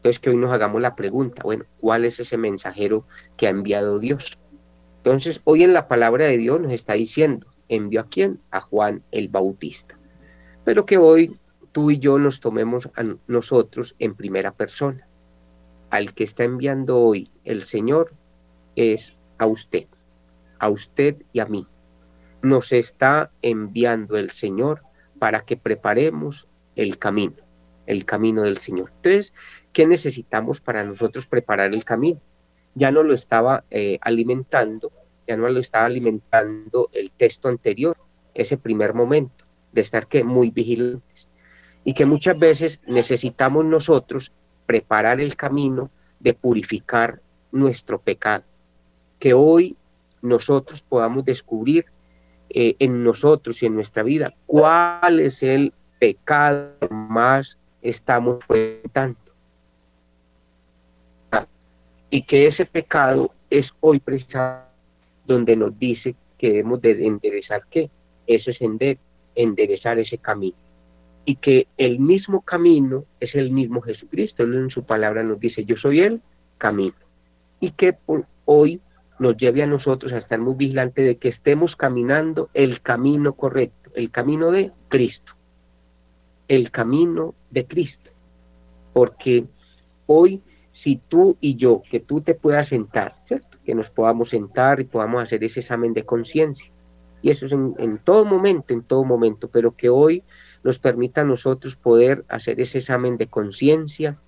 entonces 0.00 0.18
que 0.18 0.30
hoy 0.30 0.36
nos 0.36 0.50
hagamos 0.50 0.80
la 0.80 0.96
pregunta, 0.96 1.42
bueno, 1.44 1.66
¿cuál 1.78 2.06
es 2.06 2.18
ese 2.20 2.38
mensajero 2.38 3.06
que 3.36 3.46
ha 3.46 3.50
enviado 3.50 3.98
Dios? 3.98 4.38
Entonces 4.96 5.42
hoy 5.44 5.62
en 5.62 5.74
la 5.74 5.88
palabra 5.88 6.24
de 6.24 6.38
Dios 6.38 6.58
nos 6.58 6.72
está 6.72 6.94
diciendo, 6.94 7.48
¿envió 7.68 8.00
a 8.00 8.08
quién? 8.08 8.40
A 8.50 8.62
Juan 8.62 9.02
el 9.10 9.28
Bautista. 9.28 9.98
Pero 10.64 10.86
que 10.86 10.96
hoy 10.96 11.38
tú 11.72 11.90
y 11.90 11.98
yo 11.98 12.18
nos 12.18 12.40
tomemos 12.40 12.88
a 12.96 13.14
nosotros 13.26 13.94
en 13.98 14.14
primera 14.14 14.52
persona. 14.52 15.06
Al 15.90 16.14
que 16.14 16.24
está 16.24 16.44
enviando 16.44 16.98
hoy 16.98 17.30
el 17.44 17.64
Señor 17.64 18.14
es 18.76 19.18
a 19.36 19.44
usted, 19.44 19.86
a 20.58 20.70
usted 20.70 21.16
y 21.34 21.40
a 21.40 21.44
mí. 21.44 21.66
Nos 22.40 22.72
está 22.72 23.32
enviando 23.42 24.16
el 24.16 24.30
Señor 24.30 24.82
para 25.18 25.42
que 25.42 25.58
preparemos 25.58 26.48
el 26.74 26.96
camino, 26.96 27.36
el 27.86 28.06
camino 28.06 28.40
del 28.40 28.56
Señor. 28.56 28.92
Entonces, 28.96 29.34
¿Qué 29.72 29.86
necesitamos 29.86 30.60
para 30.60 30.84
nosotros 30.84 31.26
preparar 31.26 31.72
el 31.74 31.84
camino? 31.84 32.20
Ya 32.74 32.90
no 32.90 33.02
lo 33.02 33.14
estaba 33.14 33.64
eh, 33.70 33.98
alimentando, 34.00 34.90
ya 35.26 35.36
no 35.36 35.48
lo 35.48 35.60
estaba 35.60 35.86
alimentando 35.86 36.88
el 36.92 37.10
texto 37.12 37.48
anterior, 37.48 37.96
ese 38.34 38.56
primer 38.56 38.94
momento 38.94 39.44
de 39.72 39.80
estar 39.80 40.06
que 40.06 40.24
muy 40.24 40.50
vigilantes 40.50 41.28
y 41.84 41.94
que 41.94 42.06
muchas 42.06 42.38
veces 42.38 42.80
necesitamos 42.86 43.64
nosotros 43.64 44.32
preparar 44.66 45.20
el 45.20 45.36
camino 45.36 45.90
de 46.18 46.34
purificar 46.34 47.20
nuestro 47.52 48.00
pecado. 48.00 48.44
Que 49.18 49.34
hoy 49.34 49.76
nosotros 50.22 50.82
podamos 50.88 51.24
descubrir 51.24 51.86
eh, 52.50 52.76
en 52.78 53.04
nosotros 53.04 53.62
y 53.62 53.66
en 53.66 53.74
nuestra 53.74 54.02
vida 54.02 54.34
cuál 54.46 55.20
es 55.20 55.42
el 55.42 55.72
pecado 55.98 56.72
más 56.90 57.58
estamos 57.82 58.38
enfrentando 58.48 59.19
y 62.10 62.22
que 62.22 62.46
ese 62.46 62.66
pecado 62.66 63.32
es 63.48 63.72
hoy 63.80 64.00
precisamente 64.00 64.70
donde 65.26 65.56
nos 65.56 65.78
dice 65.78 66.16
que 66.38 66.48
debemos 66.48 66.80
de 66.80 67.06
enderezar 67.06 67.62
qué? 67.70 67.90
Ese 68.26 68.52
sendero, 68.52 68.98
enderezar 69.34 69.98
ese 69.98 70.18
camino. 70.18 70.56
Y 71.24 71.36
que 71.36 71.68
el 71.76 72.00
mismo 72.00 72.40
camino 72.40 73.04
es 73.20 73.34
el 73.34 73.50
mismo 73.50 73.80
Jesucristo. 73.80 74.42
Él 74.42 74.54
en 74.54 74.70
su 74.70 74.82
palabra 74.82 75.22
nos 75.22 75.38
dice, 75.38 75.64
yo 75.64 75.76
soy 75.76 76.00
el 76.00 76.20
camino. 76.58 76.96
Y 77.60 77.72
que 77.72 77.92
por 77.92 78.26
hoy 78.44 78.80
nos 79.20 79.36
lleve 79.36 79.62
a 79.62 79.66
nosotros 79.66 80.12
a 80.12 80.18
estar 80.18 80.38
muy 80.40 80.54
vigilantes 80.54 81.06
de 81.06 81.16
que 81.16 81.28
estemos 81.28 81.76
caminando 81.76 82.48
el 82.54 82.80
camino 82.80 83.34
correcto, 83.34 83.90
el 83.94 84.10
camino 84.10 84.50
de 84.50 84.72
Cristo, 84.88 85.32
el 86.48 86.70
camino 86.70 87.34
de 87.50 87.66
Cristo. 87.66 88.10
Porque 88.94 89.44
hoy, 90.06 90.42
si 90.82 91.00
tú 91.08 91.36
y 91.40 91.56
yo, 91.56 91.82
que 91.90 92.00
tú 92.00 92.20
te 92.20 92.34
puedas 92.34 92.68
sentar, 92.68 93.14
que 93.64 93.74
nos 93.74 93.90
podamos 93.90 94.30
sentar 94.30 94.80
y 94.80 94.84
podamos 94.84 95.22
hacer 95.22 95.44
ese 95.44 95.60
examen 95.60 95.94
de 95.94 96.04
conciencia. 96.04 96.70
Y 97.22 97.30
eso 97.30 97.46
es 97.46 97.52
en, 97.52 97.74
en, 97.78 97.98
todo 97.98 98.24
momento, 98.24 98.72
en 98.72 98.82
todo 98.82 99.04
momento, 99.04 99.50
pero 99.50 99.76
que 99.76 99.90
hoy 99.90 100.22
nos 100.62 100.78
permita 100.78 101.20
a 101.20 101.24
nosotros 101.24 101.76
poder 101.76 102.24
hacer 102.28 102.60
ese 102.60 102.78
examen 102.78 103.18
de 103.18 103.26
conciencia, 103.26 104.18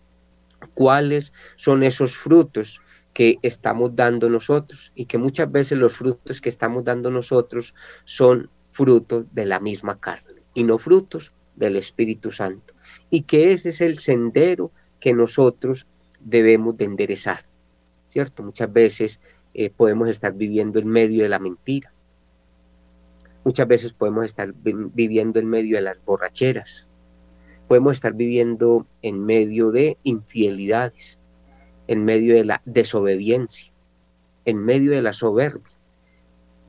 cuáles 0.74 1.32
son 1.56 1.82
esos 1.82 2.16
frutos 2.16 2.80
que 3.12 3.38
estamos 3.42 3.94
dando 3.94 4.28
nosotros 4.28 4.92
y 4.94 5.06
que 5.06 5.18
muchas 5.18 5.50
veces 5.50 5.78
los 5.78 5.92
frutos 5.92 6.40
que 6.40 6.48
estamos 6.48 6.84
dando 6.84 7.10
nosotros 7.10 7.74
son 8.04 8.50
frutos 8.70 9.32
de 9.32 9.44
la 9.44 9.60
misma 9.60 10.00
carne 10.00 10.42
y 10.54 10.64
no 10.64 10.78
frutos 10.78 11.32
del 11.56 11.76
Espíritu 11.76 12.30
Santo 12.30 12.74
y 13.10 13.22
que 13.22 13.52
ese 13.52 13.68
es 13.68 13.80
el 13.80 13.98
sendero 13.98 14.72
que 14.98 15.12
nosotros 15.12 15.86
debemos 16.24 16.76
de 16.76 16.84
enderezar, 16.84 17.40
¿cierto? 18.08 18.42
Muchas 18.42 18.72
veces 18.72 19.20
eh, 19.54 19.70
podemos 19.70 20.08
estar 20.08 20.32
viviendo 20.34 20.78
en 20.78 20.88
medio 20.88 21.22
de 21.22 21.28
la 21.28 21.38
mentira, 21.38 21.92
muchas 23.44 23.66
veces 23.66 23.92
podemos 23.92 24.24
estar 24.24 24.52
viviendo 24.54 25.38
en 25.38 25.46
medio 25.46 25.76
de 25.76 25.82
las 25.82 26.02
borracheras, 26.04 26.86
podemos 27.68 27.92
estar 27.92 28.14
viviendo 28.14 28.86
en 29.02 29.24
medio 29.24 29.70
de 29.70 29.96
infidelidades, 30.02 31.18
en 31.86 32.04
medio 32.04 32.34
de 32.34 32.44
la 32.44 32.62
desobediencia, 32.64 33.72
en 34.44 34.64
medio 34.64 34.92
de 34.92 35.02
la 35.02 35.12
soberbia. 35.12 35.72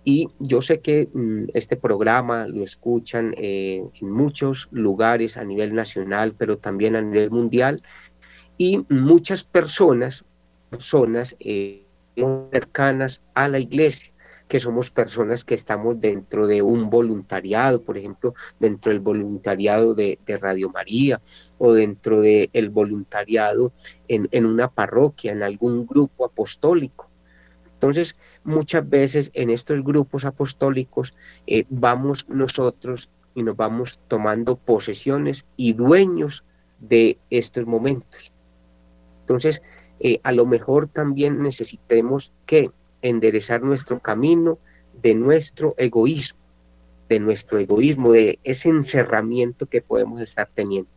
Y 0.06 0.30
yo 0.40 0.62
sé 0.62 0.82
que 0.82 1.10
mm, 1.14 1.46
este 1.54 1.78
programa 1.78 2.48
lo 2.48 2.64
escuchan 2.64 3.34
eh, 3.38 3.86
en 4.02 4.12
muchos 4.12 4.68
lugares 4.72 5.38
a 5.38 5.46
nivel 5.46 5.74
nacional, 5.74 6.36
pero 6.38 6.58
también 6.58 6.96
a 6.96 7.02
nivel 7.02 7.32
mundial. 7.32 7.82
Y 8.66 8.86
muchas 8.88 9.44
personas, 9.44 10.24
personas 10.70 11.36
eh, 11.42 11.86
cercanas 12.50 13.22
a 13.34 13.50
la 13.50 13.60
iglesia, 13.60 14.14
que 14.48 14.62
somos 14.62 14.90
personas 14.90 15.44
que 15.44 15.54
estamos 15.54 16.00
dentro 16.00 16.48
de 16.48 16.62
un 16.62 16.90
voluntariado, 16.90 17.82
por 17.82 17.98
ejemplo, 17.98 18.36
dentro 18.62 18.94
del 18.94 19.02
voluntariado 19.02 19.96
de, 19.96 20.18
Radio 20.40 20.70
María 20.70 21.20
o 21.58 21.74
dentro 21.74 22.22
del 22.22 22.70
voluntariado 22.70 23.74
en, 24.08 24.46
una 24.46 24.70
parroquia, 24.70 25.34
en 25.34 25.44
algún 25.44 25.86
grupo 25.86 26.24
apostólico. 26.24 27.10
Entonces, 27.66 28.16
muchas 28.46 28.90
veces 28.90 29.30
en 29.34 29.50
estos 29.50 29.84
grupos 29.84 30.24
apostólicos 30.24 31.14
eh, 31.48 31.66
vamos 31.68 32.30
nosotros 32.30 33.10
y 33.36 33.44
nos 33.44 33.58
vamos 33.58 34.00
tomando 34.08 34.56
posesiones 34.56 35.44
y 35.58 35.74
dueños 35.74 36.46
de 36.80 37.18
estos 37.30 37.66
momentos. 37.66 38.33
Entonces, 39.24 39.62
eh, 40.02 40.20
a 40.24 40.34
lo 40.34 40.46
mejor 40.46 40.88
también 40.88 41.42
necesitemos 41.42 42.34
que 42.46 42.72
enderezar 43.02 43.62
nuestro 43.62 44.00
camino 44.00 44.60
de 45.02 45.16
nuestro 45.16 45.76
egoísmo, 45.78 46.40
de 47.08 47.22
nuestro 47.22 47.58
egoísmo, 47.58 48.12
de 48.12 48.38
ese 48.44 48.68
encerramiento 48.68 49.66
que 49.66 49.82
podemos 49.82 50.20
estar 50.20 50.50
teniendo. 50.54 50.90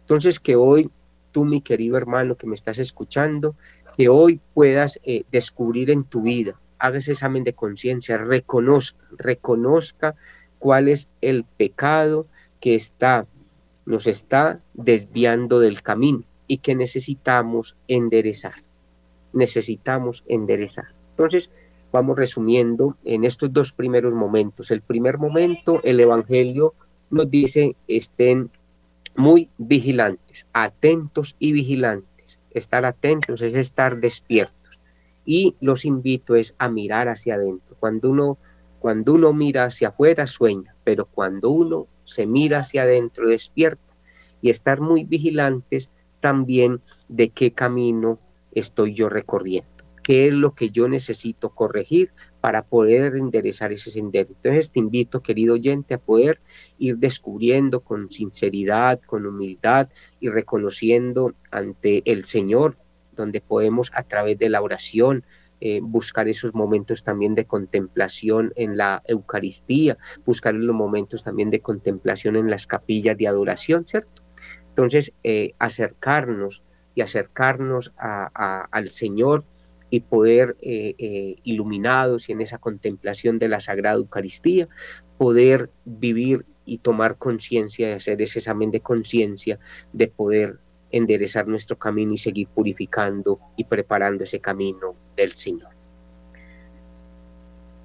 Entonces, 0.00 0.40
que 0.40 0.56
hoy 0.56 0.90
tú, 1.32 1.44
mi 1.44 1.60
querido 1.60 1.98
hermano 1.98 2.36
que 2.36 2.46
me 2.46 2.54
estás 2.54 2.78
escuchando, 2.78 3.56
que 3.94 4.08
hoy 4.08 4.40
puedas 4.54 4.98
eh, 5.04 5.24
descubrir 5.30 5.90
en 5.90 6.04
tu 6.04 6.22
vida, 6.22 6.58
hagas 6.78 7.08
examen 7.08 7.44
de 7.44 7.52
conciencia, 7.52 8.16
reconozca, 8.16 9.04
reconozca 9.18 10.14
cuál 10.58 10.88
es 10.88 11.10
el 11.20 11.44
pecado 11.44 12.26
que 12.58 12.74
está, 12.74 13.26
nos 13.84 14.06
está 14.06 14.60
desviando 14.72 15.60
del 15.60 15.82
camino 15.82 16.24
y 16.46 16.58
que 16.58 16.74
necesitamos 16.74 17.76
enderezar. 17.88 18.54
Necesitamos 19.32 20.24
enderezar. 20.26 20.86
Entonces, 21.10 21.50
vamos 21.92 22.16
resumiendo 22.16 22.96
en 23.04 23.24
estos 23.24 23.52
dos 23.52 23.72
primeros 23.72 24.14
momentos. 24.14 24.70
El 24.70 24.82
primer 24.82 25.18
momento, 25.18 25.80
el 25.82 26.00
Evangelio 26.00 26.74
nos 27.10 27.30
dice, 27.30 27.76
estén 27.88 28.50
muy 29.16 29.48
vigilantes, 29.56 30.46
atentos 30.52 31.36
y 31.38 31.52
vigilantes. 31.52 32.38
Estar 32.50 32.84
atentos 32.84 33.40
es 33.42 33.54
estar 33.54 33.98
despiertos. 33.98 34.80
Y 35.24 35.56
los 35.60 35.84
invito 35.84 36.36
es 36.36 36.54
a 36.58 36.68
mirar 36.68 37.08
hacia 37.08 37.34
adentro. 37.34 37.76
Cuando 37.80 38.10
uno, 38.10 38.38
cuando 38.78 39.14
uno 39.14 39.32
mira 39.32 39.64
hacia 39.64 39.88
afuera, 39.88 40.26
sueña, 40.26 40.74
pero 40.84 41.06
cuando 41.06 41.50
uno 41.50 41.86
se 42.04 42.26
mira 42.26 42.60
hacia 42.60 42.82
adentro, 42.82 43.28
despierta. 43.28 43.82
Y 44.40 44.50
estar 44.50 44.80
muy 44.80 45.04
vigilantes 45.04 45.90
también 46.20 46.80
de 47.08 47.30
qué 47.30 47.52
camino 47.52 48.18
estoy 48.52 48.94
yo 48.94 49.08
recorriendo 49.08 49.76
qué 50.06 50.28
es 50.28 50.34
lo 50.34 50.54
que 50.54 50.70
yo 50.70 50.88
necesito 50.88 51.50
corregir 51.50 52.12
para 52.40 52.62
poder 52.62 53.16
enderezar 53.16 53.72
ese 53.72 53.90
sendero. 53.90 54.28
Entonces 54.28 54.70
te 54.70 54.78
invito, 54.78 55.20
querido 55.20 55.54
oyente, 55.54 55.94
a 55.94 55.98
poder 55.98 56.40
ir 56.78 56.98
descubriendo 56.98 57.80
con 57.80 58.08
sinceridad, 58.08 59.00
con 59.04 59.26
humildad 59.26 59.88
y 60.20 60.28
reconociendo 60.28 61.34
ante 61.50 62.08
el 62.08 62.24
Señor, 62.24 62.76
donde 63.16 63.40
podemos 63.40 63.90
a 63.94 64.04
través 64.04 64.38
de 64.38 64.48
la 64.48 64.62
oración, 64.62 65.24
eh, 65.60 65.80
buscar 65.82 66.28
esos 66.28 66.54
momentos 66.54 67.02
también 67.02 67.34
de 67.34 67.46
contemplación 67.46 68.52
en 68.54 68.76
la 68.76 69.02
Eucaristía, 69.08 69.98
buscar 70.24 70.54
los 70.54 70.76
momentos 70.76 71.24
también 71.24 71.50
de 71.50 71.58
contemplación 71.58 72.36
en 72.36 72.48
las 72.48 72.68
capillas 72.68 73.18
de 73.18 73.26
adoración, 73.26 73.88
¿cierto? 73.88 74.25
Entonces, 74.76 75.12
eh, 75.24 75.54
acercarnos 75.58 76.62
y 76.94 77.00
acercarnos 77.00 77.92
al 77.96 78.90
Señor 78.90 79.44
y 79.88 80.00
poder, 80.00 80.54
eh, 80.60 80.94
eh, 80.98 81.36
iluminados 81.44 82.28
y 82.28 82.32
en 82.32 82.42
esa 82.42 82.58
contemplación 82.58 83.38
de 83.38 83.48
la 83.48 83.60
Sagrada 83.60 83.96
Eucaristía, 83.96 84.68
poder 85.16 85.70
vivir 85.86 86.44
y 86.66 86.76
tomar 86.78 87.16
conciencia, 87.16 87.88
de 87.88 87.94
hacer 87.94 88.20
ese 88.20 88.40
examen 88.40 88.70
de 88.70 88.80
conciencia, 88.80 89.58
de 89.94 90.08
poder 90.08 90.58
enderezar 90.90 91.48
nuestro 91.48 91.78
camino 91.78 92.12
y 92.12 92.18
seguir 92.18 92.48
purificando 92.48 93.40
y 93.56 93.64
preparando 93.64 94.24
ese 94.24 94.40
camino 94.40 94.94
del 95.16 95.32
Señor. 95.32 95.70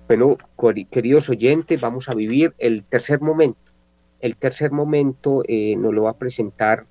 Bueno, 0.10 0.36
queridos 0.92 1.30
oyentes, 1.30 1.80
vamos 1.80 2.10
a 2.10 2.16
vivir 2.16 2.54
el 2.58 2.84
tercer 2.84 3.22
momento. 3.22 3.71
El 4.22 4.38
tercer 4.38 4.72
momento 4.72 5.44
eh, 5.48 5.76
nos 5.76 5.94
lo 5.94 6.04
va 6.04 6.12
a 6.12 6.18
presentar, 6.18 6.86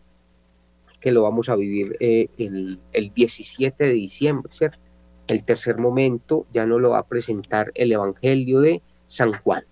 que 1.01 1.13
lo 1.13 1.23
vamos 1.23 1.49
a 1.49 1.57
vivir 1.57 1.97
el, 1.99 2.79
el 2.93 3.15
17 3.15 3.85
de 3.85 3.93
diciembre, 3.93 4.53
¿cierto? 4.53 4.79
El 5.31 5.45
tercer 5.45 5.79
momento 5.79 6.47
ya 6.53 6.67
no 6.67 6.81
lo 6.81 6.91
va 6.91 6.99
a 6.99 7.07
presentar 7.07 7.71
el 7.77 7.93
Evangelio 7.93 8.59
de 8.59 8.83
San 9.07 9.33
Juan. 9.33 9.65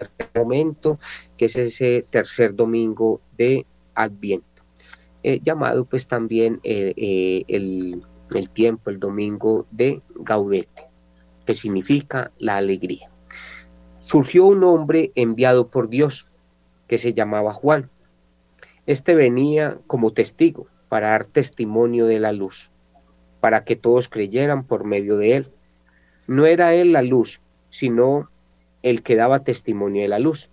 El 0.00 0.08
tercer 0.08 0.30
momento, 0.34 0.98
que 1.36 1.44
es 1.44 1.54
ese 1.54 2.04
tercer 2.10 2.56
domingo 2.56 3.20
de 3.38 3.66
Adviento, 3.94 4.64
eh, 5.22 5.38
llamado 5.40 5.84
pues 5.84 6.08
también 6.08 6.58
eh, 6.64 6.92
eh, 6.96 7.44
el, 7.46 8.02
el 8.34 8.50
tiempo, 8.50 8.90
el 8.90 8.98
domingo 8.98 9.66
de 9.70 10.02
Gaudete, 10.16 10.88
que 11.44 11.54
significa 11.54 12.32
la 12.40 12.56
alegría. 12.56 13.08
Surgió 14.00 14.46
un 14.46 14.64
hombre 14.64 15.12
enviado 15.14 15.68
por 15.68 15.88
Dios 15.88 16.26
que 16.86 16.98
se 16.98 17.14
llamaba 17.14 17.52
Juan. 17.52 17.90
Este 18.86 19.14
venía 19.14 19.78
como 19.86 20.12
testigo 20.12 20.68
para 20.88 21.10
dar 21.10 21.24
testimonio 21.24 22.06
de 22.06 22.20
la 22.20 22.32
luz 22.32 22.70
para 23.46 23.62
que 23.62 23.76
todos 23.76 24.08
creyeran 24.08 24.64
por 24.64 24.84
medio 24.84 25.16
de 25.16 25.36
él. 25.36 25.46
No 26.26 26.46
era 26.46 26.74
él 26.74 26.92
la 26.92 27.02
luz, 27.02 27.40
sino 27.70 28.28
el 28.82 29.04
que 29.04 29.14
daba 29.14 29.44
testimonio 29.44 30.02
de 30.02 30.08
la 30.08 30.18
luz. 30.18 30.50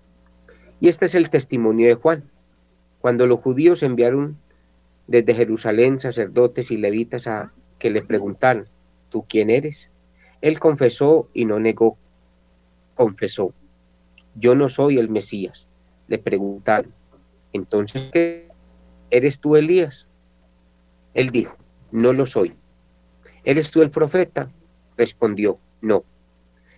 Y 0.80 0.90
este 0.90 1.06
es 1.06 1.16
el 1.16 1.32
testimonio 1.32 1.88
de 1.88 1.96
Juan. 1.96 2.30
Cuando 3.00 3.26
los 3.26 3.40
judíos 3.40 3.82
enviaron 3.82 4.38
desde 5.08 5.34
Jerusalén 5.34 6.00
sacerdotes 6.00 6.70
y 6.70 6.78
levitas 6.78 7.26
a 7.26 7.54
que 7.80 7.90
le 7.90 8.04
preguntaran, 8.04 8.68
¿tú 9.10 9.26
quién 9.28 9.50
eres? 9.50 9.90
Él 10.42 10.60
confesó 10.60 11.30
y 11.34 11.46
no 11.46 11.60
negó. 11.60 11.98
Confesó, 12.94 13.56
yo 14.36 14.54
no 14.54 14.70
soy 14.70 15.00
el 15.00 15.10
Mesías. 15.10 15.68
Le 16.08 16.18
preguntaron, 16.18 16.94
entonces, 17.54 18.10
¿qué? 18.12 18.50
¿Eres 19.10 19.40
tú 19.40 19.56
Elías? 19.56 20.08
Él 21.14 21.30
dijo, 21.30 21.56
no 21.92 22.14
lo 22.14 22.26
soy. 22.26 22.54
¿Eres 23.44 23.72
tú 23.72 23.82
el 23.82 23.92
profeta? 23.92 24.50
Respondió, 24.98 25.60
no. 25.82 26.04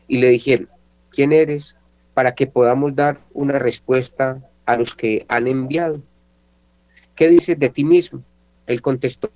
y 0.07 0.17
le 0.19 0.29
dijeron, 0.29 0.69
¿quién 1.09 1.31
eres? 1.31 1.75
Para 2.13 2.35
que 2.35 2.47
podamos 2.47 2.95
dar 2.95 3.19
una 3.33 3.59
respuesta 3.59 4.41
a 4.65 4.77
los 4.77 4.93
que 4.93 5.25
han 5.27 5.47
enviado. 5.47 6.01
¿Qué 7.15 7.27
dices 7.27 7.57
de 7.59 7.69
ti 7.69 7.83
mismo? 7.85 8.23
Él 8.67 8.81
contestó, 8.81 9.31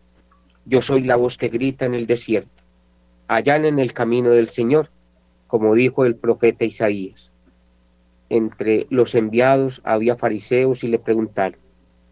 yo 0.65 0.81
soy 0.81 1.03
la 1.03 1.15
voz 1.15 1.37
que 1.37 1.49
grita 1.49 1.85
en 1.85 1.93
el 1.93 2.07
desierto, 2.07 2.63
allá 3.27 3.55
en 3.55 3.79
el 3.79 3.93
camino 3.93 4.29
del 4.31 4.49
Señor, 4.49 4.89
como 5.47 5.73
dijo 5.73 6.05
el 6.05 6.15
profeta 6.15 6.65
Isaías. 6.65 7.28
Entre 8.29 8.85
los 8.89 9.15
enviados 9.15 9.81
había 9.83 10.15
fariseos 10.15 10.83
y 10.83 10.87
le 10.87 10.99
preguntaron, 10.99 11.59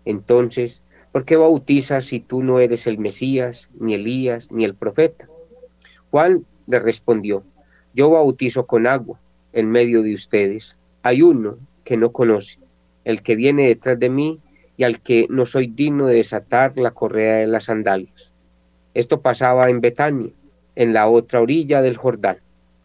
entonces, 0.06 0.82
¿por 1.12 1.26
qué 1.26 1.36
bautizas 1.36 2.06
si 2.06 2.20
tú 2.20 2.42
no 2.42 2.60
eres 2.60 2.88
el 2.88 2.98
Mesías, 2.98 3.70
ni 3.80 3.94
Elías, 3.94 4.52
ni 4.52 4.64
el 4.64 4.74
profeta? 4.74 5.28
Juan 6.10 6.46
le 6.66 6.80
respondió, 6.80 7.44
yo 7.94 8.10
bautizo 8.10 8.66
con 8.66 8.88
agua 8.88 9.20
en 9.54 9.70
medio 9.70 10.02
de 10.02 10.14
ustedes. 10.14 10.76
Hay 11.04 11.22
uno 11.22 11.58
que 11.84 11.98
no 11.98 12.12
conoce, 12.12 12.60
el 13.06 13.22
que 13.22 13.36
viene 13.36 13.68
detrás 13.68 14.00
de 14.00 14.10
mí 14.10 14.40
y 14.78 14.84
al 14.84 15.02
que 15.02 15.28
no 15.30 15.46
soy 15.46 15.68
digno 15.68 16.08
de 16.08 16.16
desatar 16.16 16.78
la 16.78 16.92
correa 16.92 17.38
de 17.38 17.48
las 17.48 17.66
sandalias. 17.66 18.32
Esto 18.94 19.22
pasaba 19.22 19.70
en 19.70 19.82
Betania, 19.82 20.32
en 20.76 20.94
la 20.94 21.08
otra 21.08 21.42
orilla 21.42 21.82
del 21.82 21.98
Jordán, 21.98 22.38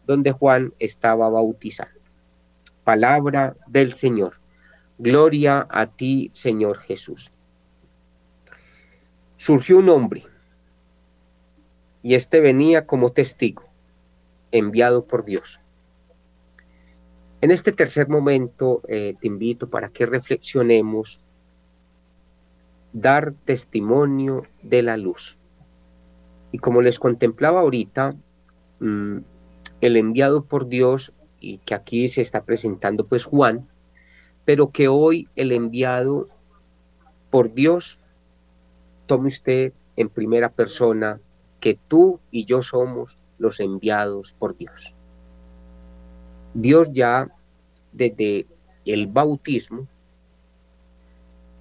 donde 0.05 0.31
Juan 0.31 0.73
estaba 0.79 1.29
bautizando. 1.29 2.02
Palabra 2.83 3.55
del 3.67 3.93
Señor. 3.93 4.33
Gloria 4.97 5.67
a 5.69 5.87
ti, 5.87 6.29
Señor 6.33 6.79
Jesús. 6.79 7.31
Surgió 9.37 9.77
un 9.77 9.89
hombre, 9.89 10.23
y 12.03 12.15
éste 12.15 12.41
venía 12.41 12.85
como 12.85 13.11
testigo, 13.11 13.63
enviado 14.51 15.05
por 15.05 15.25
Dios. 15.25 15.59
En 17.41 17.51
este 17.51 17.71
tercer 17.71 18.07
momento 18.07 18.81
eh, 18.87 19.15
te 19.19 19.27
invito 19.27 19.69
para 19.69 19.89
que 19.89 20.05
reflexionemos 20.05 21.19
dar 22.93 23.33
testimonio 23.45 24.43
de 24.61 24.83
la 24.83 24.97
luz. 24.97 25.37
Y 26.51 26.59
como 26.59 26.81
les 26.81 26.99
contemplaba 26.99 27.61
ahorita, 27.61 28.15
mm, 28.79 29.17
el 29.81 29.97
enviado 29.97 30.45
por 30.45 30.67
Dios, 30.67 31.13
y 31.43 31.57
que 31.59 31.75
aquí 31.75 32.07
se 32.07 32.21
está 32.21 32.43
presentando 32.43 33.05
pues 33.05 33.25
Juan, 33.25 33.67
pero 34.45 34.71
que 34.71 34.87
hoy 34.87 35.27
el 35.35 35.51
enviado 35.51 36.25
por 37.29 37.53
Dios, 37.53 37.99
tome 39.05 39.27
usted 39.27 39.73
en 39.97 40.09
primera 40.09 40.49
persona 40.49 41.19
que 41.59 41.77
tú 41.87 42.19
y 42.31 42.45
yo 42.45 42.61
somos 42.61 43.17
los 43.37 43.59
enviados 43.59 44.33
por 44.39 44.55
Dios. 44.55 44.95
Dios 46.53 46.91
ya 46.93 47.29
desde 47.91 48.47
el 48.85 49.07
bautismo 49.07 49.87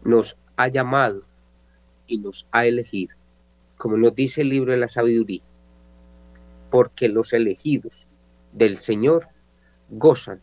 nos 0.05 0.37
ha 0.57 0.69
llamado 0.69 1.25
y 2.07 2.19
nos 2.19 2.47
ha 2.53 2.67
elegido 2.67 3.17
como 3.83 3.97
nos 3.97 4.15
dice 4.15 4.43
el 4.43 4.49
libro 4.51 4.71
de 4.71 4.79
la 4.79 4.87
sabiduría, 4.87 5.43
porque 6.71 7.09
los 7.09 7.33
elegidos 7.33 8.07
del 8.53 8.79
Señor 8.79 9.27
gozan 9.93 10.41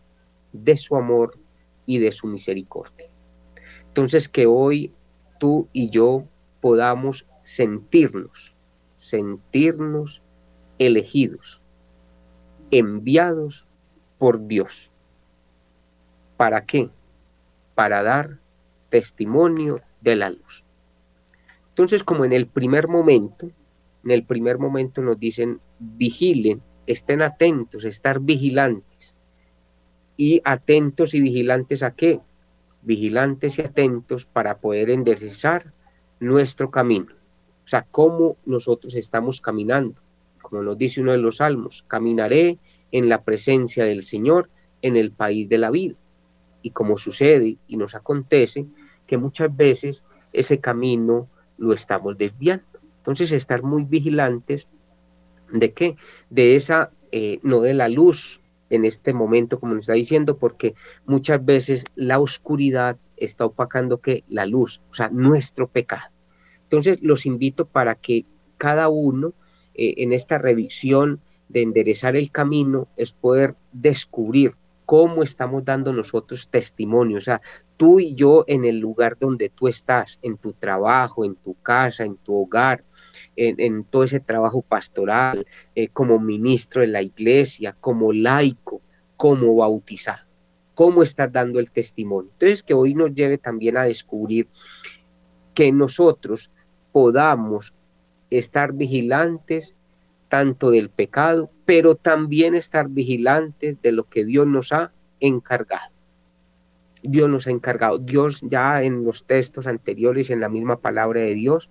de 0.54 0.78
su 0.78 0.96
amor 0.96 1.38
y 1.86 1.98
de 1.98 2.12
su 2.12 2.28
misericordia. 2.28 3.10
Entonces 3.88 4.30
que 4.30 4.46
hoy 4.46 4.94
tú 5.40 5.68
y 5.74 5.90
yo 5.90 6.24
podamos 6.62 7.26
sentirnos, 7.44 8.56
sentirnos 8.96 10.22
elegidos, 10.78 11.62
enviados 12.72 13.66
por 14.18 14.48
Dios. 14.48 14.92
¿Para 16.38 16.66
qué? 16.66 16.90
Para 17.76 18.04
dar 18.04 18.40
testimonio 18.90 19.82
de 20.02 20.16
la 20.16 20.30
luz. 20.30 20.64
Entonces, 21.70 22.04
como 22.04 22.26
en 22.26 22.34
el 22.34 22.48
primer 22.48 22.88
momento, 22.88 23.50
en 24.04 24.12
el 24.12 24.24
primer 24.24 24.58
momento 24.58 25.02
nos 25.02 25.20
dicen, 25.20 25.62
vigilen, 25.80 26.62
estén 26.88 27.22
atentos, 27.22 27.84
estar 27.84 28.20
vigilantes. 28.20 28.89
¿Y 30.20 30.42
atentos 30.44 31.14
y 31.14 31.22
vigilantes 31.22 31.82
a 31.82 31.96
qué? 31.96 32.20
Vigilantes 32.82 33.58
y 33.58 33.62
atentos 33.62 34.26
para 34.26 34.58
poder 34.58 34.90
enderezar 34.90 35.72
nuestro 36.20 36.70
camino. 36.70 37.14
O 37.64 37.68
sea, 37.70 37.88
cómo 37.90 38.36
nosotros 38.46 38.96
estamos 38.96 39.40
caminando. 39.40 40.02
Como 40.42 40.62
nos 40.62 40.78
dice 40.78 41.00
uno 41.00 41.14
de 41.14 41.20
los 41.20 41.38
salmos, 41.38 41.86
caminaré 41.88 42.60
en 42.92 43.08
la 43.08 43.24
presencia 43.24 43.86
del 43.86 44.04
Señor 44.04 44.50
en 44.82 44.98
el 44.98 45.12
país 45.12 45.48
de 45.48 45.58
la 45.58 45.72
vida. 45.72 45.96
Y 46.62 46.72
como 46.72 46.98
sucede 46.98 47.56
y 47.66 47.78
nos 47.78 47.96
acontece 47.96 48.66
que 49.08 49.18
muchas 49.18 49.56
veces 49.56 50.04
ese 50.34 50.60
camino 50.60 51.30
lo 51.58 51.72
estamos 51.72 52.18
desviando. 52.18 52.66
Entonces, 52.98 53.32
estar 53.32 53.64
muy 53.64 53.86
vigilantes 53.86 54.68
de 55.50 55.72
qué? 55.72 55.96
De 56.30 56.58
esa, 56.58 56.92
eh, 57.14 57.40
no 57.42 57.62
de 57.62 57.74
la 57.74 57.88
luz 57.88 58.39
en 58.70 58.86
este 58.86 59.14
momento, 59.14 59.60
como 59.60 59.74
nos 59.74 59.84
está 59.84 59.94
diciendo, 59.94 60.38
porque 60.38 60.76
muchas 61.06 61.44
veces 61.44 61.84
la 61.96 62.20
oscuridad 62.20 62.98
está 63.18 63.46
opacando 63.46 64.00
que 64.00 64.24
la 64.28 64.46
luz, 64.46 64.82
o 64.92 64.94
sea, 64.94 65.10
nuestro 65.10 65.68
pecado. 65.68 66.12
Entonces, 66.64 67.02
los 67.02 67.26
invito 67.26 67.66
para 67.66 67.96
que 67.96 68.26
cada 68.58 68.90
uno 68.90 69.34
eh, 69.74 69.96
en 69.98 70.14
esta 70.14 70.38
revisión 70.38 71.22
de 71.48 71.64
enderezar 71.64 72.16
el 72.16 72.32
camino 72.32 72.88
es 72.96 73.12
poder 73.12 73.56
descubrir 73.72 74.54
cómo 74.86 75.24
estamos 75.24 75.66
dando 75.66 75.94
nosotros 75.94 76.48
testimonio, 76.50 77.18
o 77.18 77.22
sea, 77.22 77.42
tú 77.78 78.00
y 78.00 78.14
yo 78.16 78.44
en 78.48 78.66
el 78.66 78.80
lugar 78.80 79.18
donde 79.20 79.50
tú 79.50 79.68
estás, 79.68 80.20
en 80.22 80.38
tu 80.38 80.54
trabajo, 80.54 81.24
en 81.24 81.36
tu 81.36 81.54
casa, 81.62 82.04
en 82.04 82.18
tu 82.18 82.36
hogar, 82.36 82.84
en, 83.40 83.84
todo 83.86 84.04
ese 84.04 84.20
trabajo 84.20 84.62
pastoral, 84.62 85.46
eh, 85.76 85.88
como 85.88 86.20
ministro 86.20 86.82
de 86.82 86.88
la 86.88 87.02
iglesia, 87.02 87.76
como 87.80 88.12
laico, 88.12 88.82
como 89.16 89.56
bautizado. 89.56 90.26
¿Cómo 90.76 91.04
estás 91.04 91.32
dando 91.32 91.60
el 91.60 91.72
testimonio? 91.72 92.32
Entonces, 92.34 92.64
que 92.64 92.74
hoy 92.74 92.94
nos 92.94 93.14
lleve 93.14 93.38
también 93.38 93.78
a 93.78 93.84
descubrir 93.84 94.48
que 95.54 95.72
nosotros 95.72 96.52
podamos 96.92 97.74
estar 98.30 98.74
vigilantes 98.74 99.76
tanto 100.30 100.70
del 100.72 100.90
pecado, 100.90 101.50
pero 101.66 101.96
también 101.96 102.56
estar 102.56 102.88
vigilantes 102.88 103.82
de 103.82 103.92
lo 103.92 104.08
que 104.08 104.26
Dios 104.26 104.48
nos 104.48 104.72
ha 104.72 104.94
encargado. 105.20 105.92
Dios 107.02 107.30
nos 107.30 107.48
ha 107.48 107.52
encargado. 107.52 107.98
Dios 107.98 108.42
ya 108.44 108.84
en 108.84 109.04
los 109.04 109.26
textos 109.26 109.68
anteriores, 109.68 110.30
en 110.30 110.40
la 110.40 110.50
misma 110.50 110.80
palabra 110.80 111.22
de 111.22 111.34
Dios, 111.34 111.70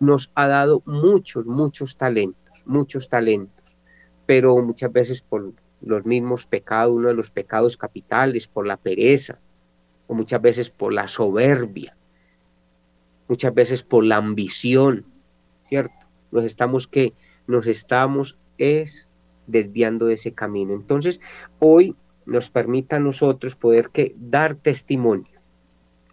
nos 0.00 0.32
ha 0.34 0.48
dado 0.48 0.82
muchos, 0.86 1.46
muchos 1.46 1.96
talentos, 1.96 2.64
muchos 2.66 3.08
talentos, 3.08 3.76
pero 4.26 4.60
muchas 4.62 4.90
veces 4.92 5.20
por 5.20 5.52
los 5.82 6.04
mismos 6.04 6.46
pecados, 6.46 6.96
uno 6.96 7.08
de 7.08 7.14
los 7.14 7.30
pecados 7.30 7.76
capitales, 7.76 8.48
por 8.48 8.66
la 8.66 8.76
pereza, 8.76 9.38
o 10.06 10.14
muchas 10.14 10.42
veces 10.42 10.70
por 10.70 10.92
la 10.92 11.06
soberbia, 11.06 11.96
muchas 13.28 13.54
veces 13.54 13.82
por 13.82 14.02
la 14.02 14.16
ambición, 14.16 15.04
¿cierto? 15.62 16.06
Nos 16.32 16.44
estamos 16.44 16.88
que 16.88 17.12
nos 17.46 17.66
estamos 17.66 18.36
es 18.58 19.08
desviando 19.46 20.06
de 20.06 20.14
ese 20.14 20.32
camino. 20.32 20.74
Entonces, 20.74 21.20
hoy 21.58 21.96
nos 22.26 22.50
permita 22.50 22.96
a 22.96 23.00
nosotros 23.00 23.56
poder 23.56 23.90
que 23.90 24.14
dar 24.18 24.54
testimonio. 24.54 25.40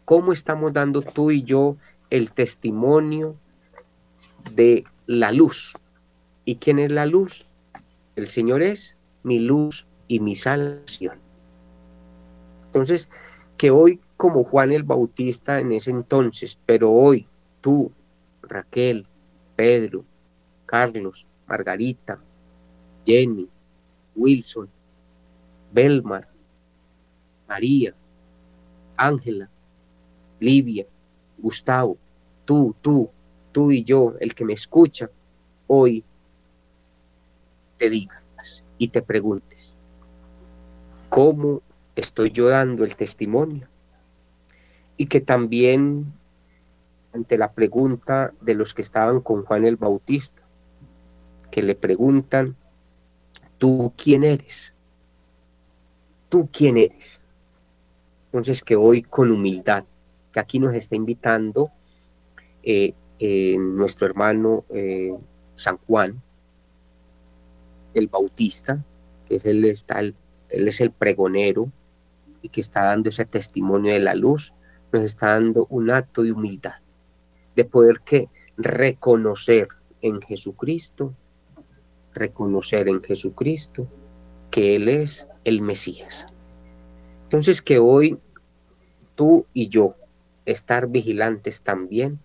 ¿Cómo 0.06 0.32
estamos 0.32 0.74
dando 0.74 1.02
tú 1.02 1.32
y 1.32 1.44
yo 1.44 1.78
el 2.10 2.32
testimonio 2.32 3.36
de 4.56 4.86
la 5.06 5.32
luz? 5.32 5.74
¿Y 6.46 6.56
quién 6.56 6.80
es 6.80 6.92
la 6.92 7.06
luz? 7.06 7.46
El 8.16 8.28
Señor 8.28 8.62
es 8.62 8.96
mi 9.24 9.40
luz 9.40 9.86
y 10.08 10.20
mi 10.20 10.36
salvación. 10.36 11.20
Entonces, 12.66 13.10
que 13.58 13.72
hoy 13.72 14.00
como 14.18 14.44
Juan 14.44 14.72
el 14.72 14.84
Bautista 14.84 15.60
en 15.60 15.72
ese 15.72 15.92
entonces, 15.92 16.58
pero 16.66 16.92
hoy 16.92 17.28
tú, 17.62 17.92
Raquel, 18.42 19.06
Pedro, 19.56 20.04
Carlos, 20.66 21.28
Margarita, 21.48 22.20
Jenny, 23.06 23.48
Wilson, 24.16 24.70
Belmar, 25.72 26.28
María, 27.48 27.96
Ángela, 28.98 29.50
Livia, 30.40 30.86
Gustavo, 31.38 31.98
tú, 32.46 32.76
tú, 32.82 33.10
tú 33.58 33.72
y 33.72 33.84
yo, 33.84 34.14
el 34.20 34.36
que 34.36 34.46
me 34.46 34.54
escucha, 34.54 35.10
hoy 35.66 36.04
te 37.76 37.90
digas 37.90 38.64
y 38.78 38.90
te 38.90 39.02
preguntes, 39.02 39.80
¿cómo 41.10 41.64
estoy 41.96 42.30
yo 42.30 42.50
dando 42.50 42.84
el 42.84 42.96
testimonio? 42.96 43.68
Y 44.96 45.08
que 45.08 45.22
también 45.22 46.14
ante 47.16 47.36
la 47.36 47.52
pregunta 47.52 48.32
de 48.42 48.54
los 48.54 48.76
que 48.76 48.84
estaban 48.84 49.22
con 49.22 49.44
Juan 49.44 49.66
el 49.66 49.78
Bautista, 49.78 50.44
que 51.50 51.64
le 51.64 51.74
preguntan, 51.74 52.56
¿tú 53.58 53.92
quién 53.98 54.24
eres? 54.24 54.72
¿tú 56.30 56.48
quién 56.54 56.78
eres? 56.78 57.20
Entonces 58.28 58.62
que 58.62 58.76
hoy 58.76 59.02
con 59.02 59.32
humildad, 59.32 59.84
que 60.32 60.40
aquí 60.40 60.60
nos 60.60 60.76
está 60.76 60.96
invitando 60.96 61.72
eh, 62.62 62.94
eh, 63.20 63.58
nuestro 63.60 64.08
hermano 64.08 64.66
eh, 64.70 65.14
San 65.56 65.78
Juan, 65.78 66.22
el 67.94 68.08
Bautista, 68.08 68.84
que 69.28 69.36
es 69.36 69.46
él, 69.46 69.66
está 69.66 70.00
él 70.00 70.16
es 70.50 70.82
el 70.82 70.92
pregonero 70.92 71.72
y 72.42 72.50
que 72.50 72.62
está 72.62 72.84
dando 72.84 73.10
ese 73.10 73.26
testimonio 73.26 73.94
de 73.94 74.00
la 74.00 74.16
luz, 74.16 74.54
nos 74.92 75.04
está 75.04 75.34
dando 75.34 75.68
un 75.70 75.90
acto 75.90 76.24
de 76.24 76.32
humildad, 76.32 76.76
de 77.56 77.66
poder 77.66 78.02
que 78.02 78.30
reconocer 78.58 79.68
en 80.02 80.22
Jesucristo, 80.22 81.14
reconocer 82.14 82.88
en 82.88 83.04
Jesucristo 83.04 83.88
que 84.52 84.76
Él 84.76 84.88
es 84.90 85.28
el 85.44 85.62
Mesías. 85.62 86.28
Entonces 87.24 87.62
que 87.62 87.80
hoy 87.80 88.18
tú 89.16 89.46
y 89.54 89.68
yo 89.68 89.96
estar 90.46 90.88
vigilantes 90.88 91.62
también, 91.62 92.20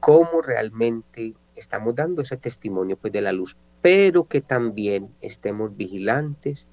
cómo 0.00 0.42
realmente 0.42 1.34
estamos 1.54 1.94
dando 1.94 2.22
ese 2.22 2.36
testimonio 2.36 2.96
pues 2.96 3.12
de 3.12 3.20
la 3.20 3.32
luz, 3.32 3.56
pero 3.82 4.24
que 4.24 4.40
también 4.40 5.10
estemos 5.20 5.76
vigilantes 5.76 6.68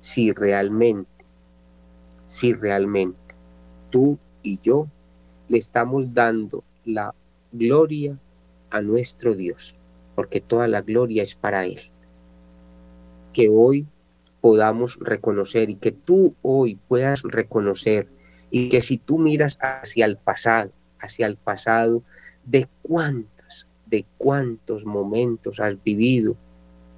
si 0.00 0.32
realmente, 0.32 1.24
si 2.26 2.52
realmente 2.54 3.18
tú 3.90 4.18
y 4.42 4.58
yo 4.58 4.88
le 5.48 5.58
estamos 5.58 6.12
dando 6.12 6.64
la 6.84 7.14
gloria 7.52 8.18
a 8.70 8.80
nuestro 8.80 9.34
Dios, 9.34 9.76
porque 10.14 10.40
toda 10.40 10.66
la 10.66 10.80
gloria 10.80 11.22
es 11.22 11.34
para 11.34 11.66
Él. 11.66 11.80
Que 13.32 13.48
hoy 13.48 13.86
podamos 14.40 14.98
reconocer 15.00 15.70
y 15.70 15.76
que 15.76 15.92
tú 15.92 16.34
hoy 16.42 16.78
puedas 16.88 17.22
reconocer 17.22 18.08
y 18.50 18.68
que 18.68 18.82
si 18.82 18.98
tú 18.98 19.18
miras 19.18 19.56
hacia 19.60 20.04
el 20.04 20.16
pasado, 20.16 20.72
hacia 20.98 21.26
el 21.26 21.36
pasado, 21.36 22.02
de 22.44 22.68
cuántas, 22.82 23.66
de 23.86 24.04
cuántos 24.18 24.84
momentos 24.84 25.60
has 25.60 25.82
vivido 25.82 26.36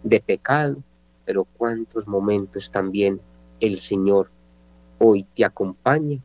de 0.03 0.21
pecado, 0.21 0.83
pero 1.25 1.45
cuántos 1.45 2.07
momentos 2.07 2.71
también 2.71 3.21
el 3.61 3.81
Señor 3.81 4.31
hoy 4.99 5.25
te 5.35 5.45
acompaña 5.45 6.21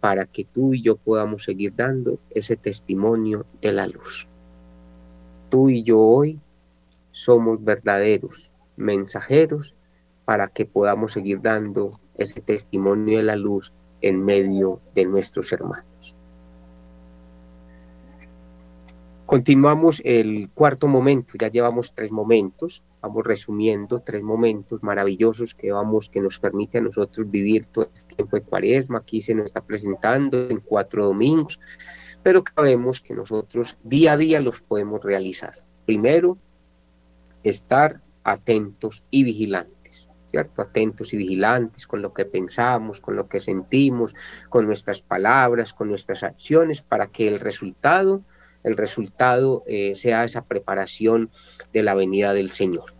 para 0.00 0.26
que 0.26 0.44
tú 0.44 0.74
y 0.74 0.82
yo 0.82 0.96
podamos 0.96 1.44
seguir 1.44 1.74
dando 1.76 2.18
ese 2.30 2.56
testimonio 2.56 3.44
de 3.60 3.72
la 3.72 3.86
luz. 3.86 4.26
Tú 5.50 5.68
y 5.68 5.82
yo 5.82 5.98
hoy 5.98 6.40
somos 7.10 7.62
verdaderos 7.62 8.50
mensajeros 8.76 9.74
para 10.24 10.48
que 10.48 10.64
podamos 10.64 11.12
seguir 11.12 11.40
dando 11.42 11.92
ese 12.14 12.40
testimonio 12.40 13.18
de 13.18 13.24
la 13.24 13.36
luz 13.36 13.72
en 14.00 14.24
medio 14.24 14.80
de 14.94 15.04
nuestros 15.04 15.52
hermanos. 15.52 16.16
Continuamos 19.30 20.02
el 20.04 20.50
cuarto 20.52 20.88
momento, 20.88 21.34
ya 21.40 21.46
llevamos 21.46 21.94
tres 21.94 22.10
momentos, 22.10 22.82
vamos 23.00 23.24
resumiendo 23.24 24.00
tres 24.00 24.24
momentos 24.24 24.82
maravillosos 24.82 25.54
que 25.54 25.70
vamos, 25.70 26.08
que 26.08 26.20
nos 26.20 26.40
permite 26.40 26.78
a 26.78 26.80
nosotros 26.80 27.30
vivir 27.30 27.66
todo 27.66 27.88
este 27.94 28.16
tiempo 28.16 28.34
de 28.34 28.42
cuaresma, 28.42 28.98
aquí 28.98 29.20
se 29.20 29.32
nos 29.36 29.44
está 29.44 29.60
presentando 29.60 30.50
en 30.50 30.58
cuatro 30.58 31.04
domingos, 31.04 31.60
pero 32.24 32.42
sabemos 32.56 33.00
que 33.00 33.14
nosotros 33.14 33.76
día 33.84 34.14
a 34.14 34.16
día 34.16 34.40
los 34.40 34.62
podemos 34.62 35.00
realizar. 35.00 35.54
Primero, 35.86 36.36
estar 37.44 38.00
atentos 38.24 39.04
y 39.12 39.22
vigilantes, 39.22 40.08
¿cierto? 40.26 40.60
Atentos 40.60 41.14
y 41.14 41.18
vigilantes 41.18 41.86
con 41.86 42.02
lo 42.02 42.12
que 42.12 42.24
pensamos, 42.24 43.00
con 43.00 43.14
lo 43.14 43.28
que 43.28 43.38
sentimos, 43.38 44.12
con 44.48 44.66
nuestras 44.66 45.02
palabras, 45.02 45.72
con 45.72 45.88
nuestras 45.88 46.24
acciones, 46.24 46.82
para 46.82 47.12
que 47.12 47.28
el 47.28 47.38
resultado 47.38 48.24
el 48.62 48.76
resultado 48.76 49.62
eh, 49.66 49.94
sea 49.94 50.24
esa 50.24 50.44
preparación 50.44 51.30
de 51.72 51.82
la 51.82 51.94
venida 51.94 52.34
del 52.34 52.50
Señor. 52.50 52.94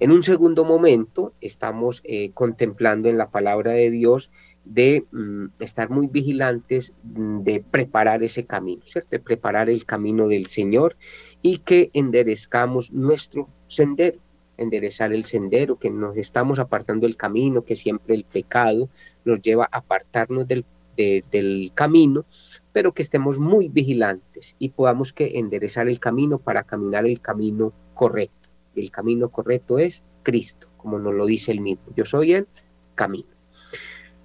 En 0.00 0.10
un 0.10 0.22
segundo 0.22 0.64
momento 0.64 1.32
estamos 1.40 2.00
eh, 2.04 2.32
contemplando 2.34 3.08
en 3.08 3.18
la 3.18 3.30
palabra 3.30 3.72
de 3.72 3.90
Dios 3.90 4.30
de 4.64 5.04
mm, 5.12 5.46
estar 5.60 5.90
muy 5.90 6.06
vigilantes, 6.06 6.92
mm, 7.02 7.42
de 7.42 7.64
preparar 7.68 8.22
ese 8.22 8.44
camino, 8.44 8.82
¿cierto? 8.84 9.10
De 9.10 9.20
preparar 9.20 9.68
el 9.70 9.84
camino 9.84 10.28
del 10.28 10.46
Señor 10.46 10.96
y 11.40 11.58
que 11.58 11.90
enderezcamos 11.94 12.92
nuestro 12.92 13.48
sendero, 13.68 14.18
enderezar 14.56 15.12
el 15.12 15.24
sendero, 15.24 15.76
que 15.76 15.90
nos 15.90 16.16
estamos 16.16 16.58
apartando 16.58 17.06
del 17.06 17.16
camino, 17.16 17.62
que 17.62 17.76
siempre 17.76 18.14
el 18.14 18.24
pecado 18.24 18.88
nos 19.24 19.40
lleva 19.40 19.68
a 19.70 19.78
apartarnos 19.78 20.46
del, 20.46 20.64
del 20.96 21.70
camino 21.74 22.24
pero 22.72 22.92
que 22.92 23.02
estemos 23.02 23.38
muy 23.38 23.68
vigilantes 23.68 24.56
y 24.58 24.70
podamos 24.70 25.12
que 25.12 25.38
enderezar 25.38 25.88
el 25.88 26.00
camino 26.00 26.38
para 26.38 26.64
caminar 26.64 27.06
el 27.06 27.20
camino 27.20 27.72
correcto. 27.94 28.50
El 28.74 28.90
camino 28.90 29.28
correcto 29.28 29.78
es 29.78 30.04
Cristo, 30.22 30.68
como 30.76 30.98
nos 30.98 31.14
lo 31.14 31.26
dice 31.26 31.52
el 31.52 31.60
mismo. 31.60 31.84
Yo 31.94 32.04
soy 32.04 32.32
el 32.32 32.48
camino. 32.94 33.28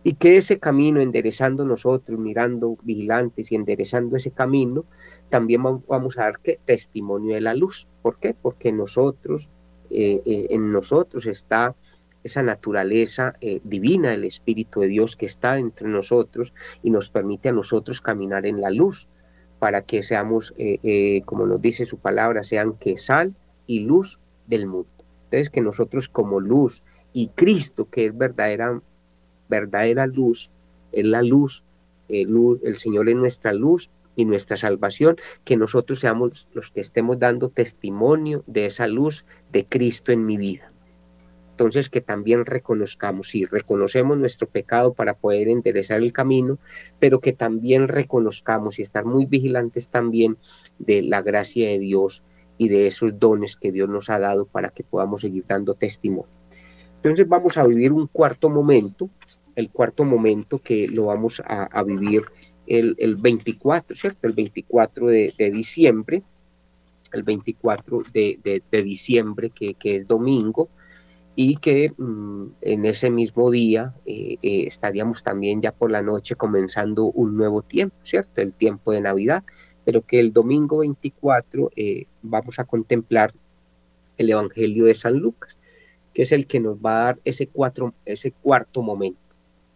Y 0.04 0.14
que 0.14 0.38
ese 0.38 0.58
camino, 0.58 1.02
enderezando 1.02 1.66
nosotros, 1.66 2.18
mirando 2.18 2.78
vigilantes 2.84 3.52
y 3.52 3.56
enderezando 3.56 4.16
ese 4.16 4.32
camino, 4.32 4.86
también 5.28 5.64
vamos 5.64 6.18
a 6.18 6.24
dar 6.24 6.38
testimonio 6.38 7.36
de 7.36 7.42
la 7.42 7.54
luz. 7.54 7.90
¿Por 8.02 8.18
qué? 8.18 8.34
Porque 8.34 8.72
nosotros, 8.72 9.50
eh, 9.90 10.22
eh, 10.26 10.48
en 10.52 10.72
nosotros 10.72 11.26
está 11.26 11.76
esa 12.28 12.44
naturaleza 12.44 13.34
eh, 13.42 13.60
divina 13.64 14.12
del 14.12 14.26
Espíritu 14.26 14.82
de 14.82 14.88
Dios 14.88 15.16
que 15.16 15.26
está 15.26 15.58
entre 15.58 15.88
nosotros 15.88 16.54
y 16.84 16.92
nos 16.92 17.10
permite 17.10 17.50
a 17.50 17.54
nosotros 17.54 18.02
caminar 18.02 18.46
en 18.46 18.62
la 18.62 18.70
luz 18.70 19.08
para 19.60 19.82
que 19.82 20.04
seamos, 20.04 20.54
eh, 20.58 20.80
eh, 20.84 21.22
como 21.26 21.48
nos 21.48 21.62
dice 21.62 21.86
su 21.86 21.98
palabra, 21.98 22.44
sean 22.44 22.74
que 22.74 22.98
sal 22.98 23.36
y 23.66 23.82
luz 23.82 24.20
del 24.46 24.68
mundo. 24.68 24.90
Entonces 25.26 25.50
que 25.50 25.62
nosotros 25.62 26.08
como 26.08 26.40
luz 26.40 26.84
y 27.12 27.30
Cristo, 27.30 27.90
que 27.90 28.06
es 28.06 28.18
verdadera, 28.18 28.82
verdadera 29.50 30.06
luz, 30.06 30.52
es 30.92 31.06
la 31.06 31.22
luz, 31.24 31.64
luz, 32.10 32.60
el 32.64 32.78
Señor 32.78 33.10
es 33.10 33.16
nuestra 33.16 33.54
luz 33.54 33.90
y 34.16 34.26
nuestra 34.26 34.58
salvación, 34.58 35.18
que 35.44 35.58
nosotros 35.58 36.00
seamos 36.00 36.48
los 36.54 36.72
que 36.72 36.82
estemos 36.82 37.20
dando 37.20 37.50
testimonio 37.50 38.44
de 38.48 38.66
esa 38.66 38.88
luz 38.88 39.26
de 39.52 39.66
Cristo 39.66 40.12
en 40.12 40.26
mi 40.26 40.38
vida. 40.38 40.72
Entonces 41.58 41.90
que 41.90 42.02
también 42.02 42.46
reconozcamos, 42.46 43.34
y 43.34 43.46
reconocemos 43.46 44.16
nuestro 44.16 44.48
pecado 44.48 44.94
para 44.94 45.16
poder 45.16 45.48
enderezar 45.48 46.04
el 46.04 46.14
camino, 46.14 46.60
pero 47.00 47.20
que 47.20 47.34
también 47.34 47.88
reconozcamos 47.88 48.78
y 48.78 48.84
estar 48.84 49.06
muy 49.06 49.26
vigilantes 49.26 49.90
también 49.90 50.38
de 50.78 51.02
la 51.02 51.24
gracia 51.24 51.68
de 51.70 51.80
Dios 51.80 52.22
y 52.60 52.70
de 52.70 52.86
esos 52.86 53.18
dones 53.18 53.56
que 53.56 53.72
Dios 53.72 53.90
nos 53.90 54.12
ha 54.12 54.20
dado 54.20 54.46
para 54.46 54.70
que 54.70 54.84
podamos 54.84 55.22
seguir 55.22 55.46
dando 55.48 55.74
testimonio. 55.74 56.30
Entonces 56.98 57.28
vamos 57.28 57.58
a 57.58 57.66
vivir 57.66 57.92
un 57.92 58.06
cuarto 58.06 58.52
momento, 58.52 59.10
el 59.56 59.72
cuarto 59.72 60.04
momento 60.04 60.60
que 60.60 60.88
lo 60.88 61.06
vamos 61.06 61.42
a, 61.44 61.82
vivir 61.82 62.22
el, 62.68 62.96
el, 63.00 63.16
24, 63.16 63.96
¿cierto? 63.96 64.28
El 64.28 64.34
24 64.34 65.08
de, 65.08 65.34
diciembre, 65.52 66.22
el 67.14 67.24
24 67.24 68.04
de, 68.14 68.62
diciembre 68.70 69.50
que 69.50 69.96
es 69.96 70.08
domingo, 70.08 70.70
y 71.40 71.58
que 71.58 71.94
mm, 71.96 72.48
en 72.62 72.86
ese 72.86 73.12
mismo 73.12 73.52
día 73.52 73.94
eh, 74.08 74.38
eh, 74.42 74.64
estaríamos 74.66 75.22
también 75.22 75.62
ya 75.62 75.72
por 75.72 75.92
la 75.92 76.02
noche 76.02 76.36
comenzando 76.36 77.06
un 77.06 77.38
nuevo 77.38 77.62
tiempo, 77.62 77.96
¿cierto? 78.02 78.42
El 78.42 78.56
tiempo 78.56 78.92
de 78.92 79.02
Navidad, 79.02 79.44
pero 79.86 80.02
que 80.02 80.20
el 80.20 80.34
domingo 80.34 80.80
24 80.80 81.70
eh, 81.76 82.08
vamos 82.24 82.58
a 82.58 82.64
contemplar 82.64 83.36
el 84.18 84.32
Evangelio 84.32 84.86
de 84.86 84.96
San 84.96 85.20
Lucas, 85.20 85.60
que 86.12 86.24
es 86.24 86.32
el 86.32 86.48
que 86.48 86.60
nos 86.60 86.78
va 86.78 87.02
a 87.02 87.04
dar 87.04 87.20
ese, 87.24 87.46
cuatro, 87.46 87.94
ese 88.04 88.32
cuarto 88.32 88.82
momento, 88.82 89.36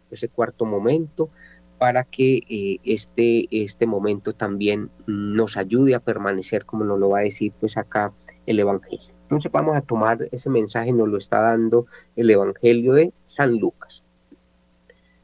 ese 0.10 0.30
cuarto 0.30 0.66
momento 0.66 1.30
para 1.78 2.06
que 2.06 2.80
este, 2.84 3.48
este 3.52 3.86
momento 3.86 4.34
también 4.34 4.90
nos 5.06 5.58
ayude 5.58 5.94
a 5.94 6.00
permanecer, 6.00 6.66
como 6.66 6.86
nos 6.86 7.00
lo 7.00 7.10
va 7.10 7.20
a 7.20 7.24
decir 7.24 7.54
pues 7.60 7.78
acá 7.78 8.16
el 8.48 8.60
Evangelio. 8.60 9.21
Entonces 9.32 9.50
vamos 9.50 9.78
a 9.78 9.82
tomar 9.82 10.28
ese 10.34 10.50
mensaje, 10.50 10.92
nos 10.92 11.08
lo 11.08 11.18
está 11.18 11.40
dando 11.40 11.86
el 12.18 12.30
Evangelio 12.30 12.92
de 12.92 13.14
San 13.26 13.58
Lucas. 13.60 14.04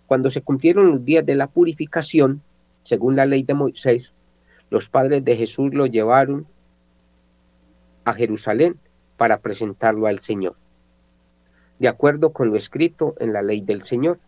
Cuando 0.06 0.30
se 0.30 0.42
cumplieron 0.42 0.92
los 0.92 1.04
días 1.04 1.26
de 1.26 1.36
la 1.36 1.48
purificación, 1.48 2.42
según 2.84 3.18
la 3.18 3.26
ley 3.26 3.44
de 3.44 3.54
Moisés, 3.54 4.14
los 4.70 4.88
padres 4.88 5.26
de 5.26 5.36
Jesús 5.36 5.74
lo 5.74 5.88
llevaron 5.88 6.48
a 8.06 8.14
Jerusalén 8.14 8.80
para 9.18 9.40
presentarlo 9.40 10.08
al 10.08 10.22
Señor, 10.22 10.56
de 11.78 11.90
acuerdo 11.90 12.32
con 12.32 12.50
lo 12.50 12.56
escrito 12.56 13.14
en 13.20 13.34
la 13.34 13.42
ley 13.42 13.60
del 13.60 13.84
Señor. 13.84 14.20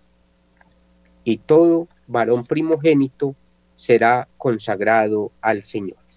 Y 1.24 1.38
todo 1.38 1.88
varón 2.06 2.44
primogénito 2.44 3.34
será 3.78 4.28
consagrado 4.38 5.32
al 5.39 5.63
Señor. 5.63 6.09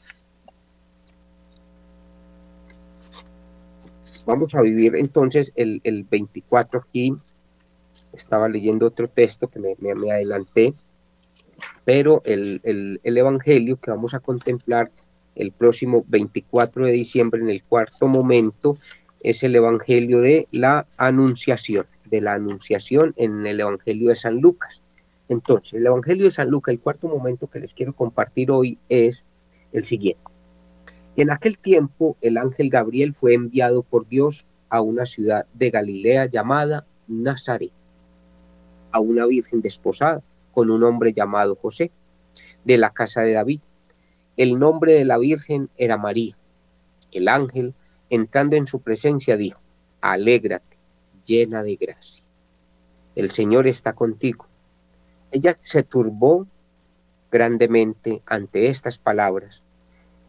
Vamos 4.24 4.54
a 4.54 4.62
vivir 4.62 4.94
entonces 4.96 5.52
el, 5.56 5.80
24 6.08 6.80
aquí 6.80 7.12
estaba 8.12 8.48
leyendo 8.48 8.86
otro 8.86 9.08
texto 9.08 9.48
que 9.48 9.58
me, 9.58 9.76
me, 9.94 10.12
adelanté, 10.12 10.74
pero 11.84 12.22
el, 12.24 12.60
el, 12.62 13.00
el, 13.02 13.18
Evangelio 13.18 13.76
que 13.76 13.90
vamos 13.90 14.14
a 14.14 14.20
contemplar 14.20 14.90
el 15.34 15.52
próximo 15.52 16.04
24 16.08 16.86
de 16.86 16.92
diciembre 16.92 17.40
en 17.40 17.48
el 17.48 17.64
cuarto 17.64 18.06
momento 18.06 18.76
es 19.22 19.42
el 19.42 19.56
Evangelio 19.56 20.20
de 20.20 20.46
la 20.50 20.86
Anunciación, 20.96 21.86
de 22.04 22.20
la 22.20 22.34
Anunciación 22.34 23.14
en 23.16 23.46
el 23.46 23.60
Evangelio 23.60 24.08
de 24.10 24.16
San 24.16 24.40
Lucas. 24.40 24.82
Entonces, 25.28 25.74
el 25.74 25.86
Evangelio 25.86 26.24
de 26.24 26.30
San 26.30 26.50
Lucas, 26.50 26.72
el 26.72 26.80
cuarto 26.80 27.08
momento 27.08 27.48
que 27.48 27.60
les 27.60 27.72
quiero 27.72 27.92
compartir 27.94 28.50
hoy 28.50 28.78
es 28.88 29.24
el 29.72 29.84
siguiente. 29.84 30.31
En 31.14 31.30
aquel 31.30 31.58
tiempo, 31.58 32.16
el 32.22 32.38
ángel 32.38 32.70
Gabriel 32.70 33.12
fue 33.12 33.34
enviado 33.34 33.82
por 33.82 34.08
Dios 34.08 34.46
a 34.70 34.80
una 34.80 35.04
ciudad 35.04 35.46
de 35.52 35.70
Galilea 35.70 36.24
llamada 36.24 36.86
Nazaret, 37.06 37.72
a 38.90 39.00
una 39.00 39.26
virgen 39.26 39.60
desposada 39.60 40.22
con 40.52 40.70
un 40.70 40.82
hombre 40.82 41.12
llamado 41.12 41.54
José, 41.56 41.90
de 42.64 42.78
la 42.78 42.90
casa 42.90 43.20
de 43.20 43.32
David. 43.32 43.60
El 44.38 44.58
nombre 44.58 44.94
de 44.94 45.04
la 45.04 45.18
virgen 45.18 45.68
era 45.76 45.98
María. 45.98 46.38
El 47.10 47.28
ángel, 47.28 47.74
entrando 48.08 48.56
en 48.56 48.66
su 48.66 48.80
presencia, 48.80 49.36
dijo, 49.36 49.60
Alégrate, 50.00 50.78
llena 51.26 51.62
de 51.62 51.76
gracia. 51.76 52.24
El 53.14 53.32
Señor 53.32 53.66
está 53.66 53.92
contigo. 53.92 54.46
Ella 55.30 55.54
se 55.60 55.82
turbó 55.82 56.46
grandemente 57.30 58.22
ante 58.24 58.68
estas 58.68 58.96
palabras 58.96 59.62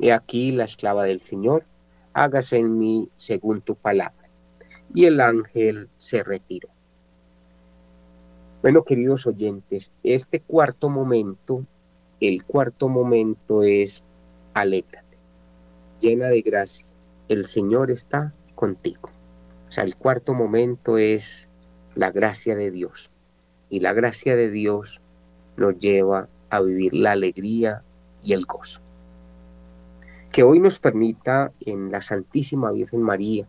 He 0.00 0.12
aquí 0.12 0.52
la 0.52 0.64
esclava 0.64 1.04
del 1.04 1.20
Señor, 1.20 1.64
hágase 2.12 2.58
en 2.58 2.78
mí 2.78 3.08
según 3.16 3.60
tu 3.60 3.74
palabra 3.74 4.28
y 4.94 5.04
el 5.04 5.20
ángel 5.20 5.88
se 5.96 6.22
retiró. 6.22 6.68
Bueno, 8.62 8.84
queridos 8.84 9.26
oyentes, 9.26 9.90
este 10.02 10.40
cuarto 10.40 10.90
momento, 10.90 11.64
el 12.20 12.44
cuarto 12.44 12.88
momento 12.88 13.62
es 13.62 14.04
alégrate, 14.52 15.18
llena 15.98 16.28
de 16.28 16.42
gracia, 16.42 16.86
el 17.28 17.46
Señor 17.46 17.90
está 17.90 18.34
contigo. 18.54 19.10
O 19.68 19.72
sea, 19.72 19.84
el 19.84 19.96
cuarto 19.96 20.34
momento 20.34 20.98
es 20.98 21.48
la 21.94 22.10
gracia 22.10 22.56
de 22.56 22.70
Dios. 22.70 23.10
Y 23.68 23.80
la 23.80 23.92
gracia 23.92 24.34
de 24.34 24.50
Dios 24.50 25.00
nos 25.56 25.78
lleva 25.78 26.28
a 26.50 26.60
vivir 26.60 26.92
la 26.92 27.12
alegría 27.12 27.84
y 28.22 28.32
el 28.32 28.44
gozo. 28.46 28.82
Que 30.32 30.44
hoy 30.44 30.60
nos 30.60 30.78
permita 30.78 31.52
en 31.60 31.90
la 31.90 32.00
Santísima 32.00 32.70
Virgen 32.70 33.02
María, 33.02 33.48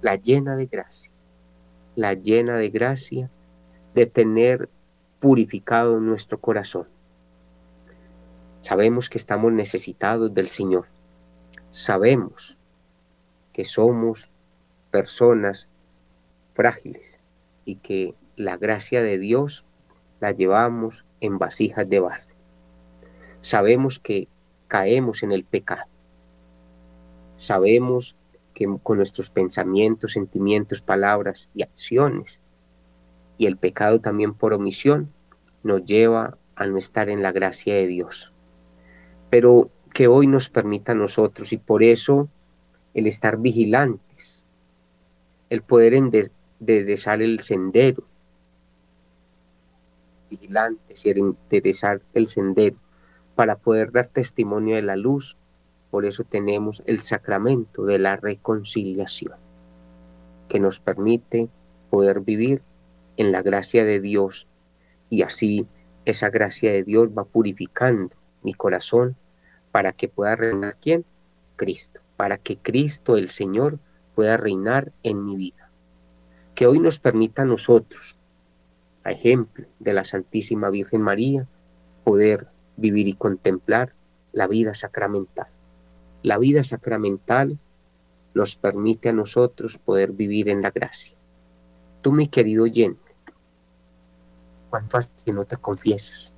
la 0.00 0.16
llena 0.16 0.56
de 0.56 0.66
gracia, 0.66 1.12
la 1.94 2.14
llena 2.14 2.56
de 2.56 2.70
gracia 2.70 3.30
de 3.94 4.06
tener 4.06 4.68
purificado 5.20 6.00
nuestro 6.00 6.40
corazón. 6.40 6.88
Sabemos 8.60 9.08
que 9.08 9.18
estamos 9.18 9.52
necesitados 9.52 10.34
del 10.34 10.48
Señor. 10.48 10.86
Sabemos 11.70 12.58
que 13.52 13.64
somos 13.64 14.28
personas 14.90 15.68
frágiles 16.52 17.20
y 17.64 17.76
que 17.76 18.14
la 18.34 18.56
gracia 18.56 19.02
de 19.02 19.18
Dios 19.18 19.64
la 20.20 20.32
llevamos 20.32 21.04
en 21.20 21.38
vasijas 21.38 21.88
de 21.88 22.00
barro. 22.00 22.34
Sabemos 23.40 24.00
que 24.00 24.28
caemos 24.68 25.22
en 25.22 25.32
el 25.32 25.44
pecado. 25.44 25.88
Sabemos 27.36 28.16
que 28.54 28.66
con 28.82 28.96
nuestros 28.96 29.28
pensamientos, 29.30 30.12
sentimientos, 30.12 30.80
palabras 30.80 31.50
y 31.54 31.62
acciones. 31.62 32.40
Y 33.36 33.46
el 33.46 33.58
pecado 33.58 34.00
también 34.00 34.32
por 34.32 34.54
omisión 34.54 35.12
nos 35.62 35.84
lleva 35.84 36.38
a 36.54 36.66
no 36.66 36.78
estar 36.78 37.10
en 37.10 37.22
la 37.22 37.32
gracia 37.32 37.74
de 37.74 37.86
Dios. 37.86 38.32
Pero 39.28 39.70
que 39.92 40.08
hoy 40.08 40.26
nos 40.26 40.48
permita 40.48 40.92
a 40.92 40.94
nosotros 40.94 41.52
y 41.52 41.58
por 41.58 41.82
eso 41.82 42.28
el 42.94 43.06
estar 43.06 43.36
vigilantes, 43.36 44.46
el 45.50 45.60
poder 45.60 45.92
enderezar 45.92 47.20
el 47.20 47.40
sendero, 47.40 48.04
vigilantes 50.30 51.04
y 51.04 51.10
enderezar 51.10 52.00
el 52.14 52.28
sendero 52.28 52.85
para 53.36 53.56
poder 53.56 53.92
dar 53.92 54.08
testimonio 54.08 54.74
de 54.74 54.82
la 54.82 54.96
luz 54.96 55.36
por 55.90 56.04
eso 56.04 56.24
tenemos 56.24 56.82
el 56.86 57.02
sacramento 57.02 57.84
de 57.84 57.98
la 57.98 58.16
reconciliación, 58.16 59.34
que 60.48 60.60
nos 60.60 60.80
permite 60.80 61.48
poder 61.90 62.20
vivir 62.20 62.62
en 63.16 63.32
la 63.32 63.42
gracia 63.42 63.84
de 63.84 64.00
Dios 64.00 64.46
y 65.08 65.22
así 65.22 65.68
esa 66.04 66.28
gracia 66.28 66.70
de 66.72 66.84
Dios 66.84 67.10
va 67.16 67.24
purificando 67.24 68.14
mi 68.42 68.52
corazón 68.52 69.16
para 69.72 69.92
que 69.92 70.08
pueda 70.08 70.36
reinar 70.36 70.76
quién? 70.80 71.04
Cristo, 71.56 72.00
para 72.16 72.36
que 72.36 72.58
Cristo 72.58 73.16
el 73.16 73.30
Señor 73.30 73.78
pueda 74.14 74.36
reinar 74.36 74.92
en 75.02 75.24
mi 75.24 75.36
vida. 75.36 75.70
Que 76.54 76.66
hoy 76.66 76.78
nos 76.78 76.98
permita 76.98 77.42
a 77.42 77.46
nosotros, 77.46 78.18
a 79.04 79.12
ejemplo 79.12 79.66
de 79.78 79.92
la 79.92 80.04
Santísima 80.04 80.68
Virgen 80.70 81.00
María, 81.00 81.46
poder 82.04 82.48
vivir 82.76 83.08
y 83.08 83.14
contemplar 83.14 83.94
la 84.32 84.46
vida 84.46 84.74
sacramental. 84.74 85.48
La 86.22 86.38
vida 86.38 86.64
sacramental 86.64 87.58
nos 88.34 88.56
permite 88.56 89.08
a 89.08 89.12
nosotros 89.12 89.78
poder 89.78 90.12
vivir 90.12 90.48
en 90.48 90.60
la 90.62 90.70
gracia. 90.70 91.16
Tú, 92.02 92.12
mi 92.12 92.28
querido 92.28 92.64
oyente, 92.64 93.12
¿cuánto 94.70 94.98
hace 94.98 95.10
que 95.24 95.32
no 95.32 95.44
te 95.44 95.56
confiesas? 95.56 96.34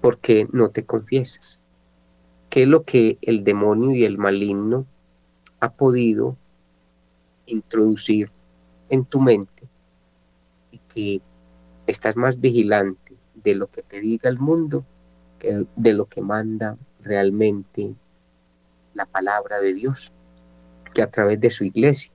¿Por 0.00 0.18
qué 0.18 0.46
no 0.52 0.68
te 0.68 0.84
confiesas? 0.84 1.60
¿Qué 2.50 2.64
es 2.64 2.68
lo 2.68 2.84
que 2.84 3.18
el 3.22 3.44
demonio 3.44 3.92
y 3.92 4.04
el 4.04 4.18
maligno 4.18 4.84
ha 5.60 5.72
podido 5.72 6.36
introducir 7.46 8.30
en 8.90 9.04
tu 9.04 9.20
mente 9.20 9.68
y 10.70 10.78
que 10.78 11.22
estás 11.86 12.16
más 12.16 12.38
vigilante 12.38 13.01
de 13.42 13.54
lo 13.54 13.68
que 13.68 13.82
te 13.82 14.00
diga 14.00 14.28
el 14.28 14.38
mundo 14.38 14.84
que 15.38 15.66
de 15.74 15.92
lo 15.92 16.06
que 16.06 16.22
manda 16.22 16.76
realmente 17.00 17.94
la 18.94 19.06
palabra 19.06 19.60
de 19.60 19.74
Dios, 19.74 20.12
que 20.94 21.02
a 21.02 21.10
través 21.10 21.40
de 21.40 21.50
su 21.50 21.64
iglesia 21.64 22.12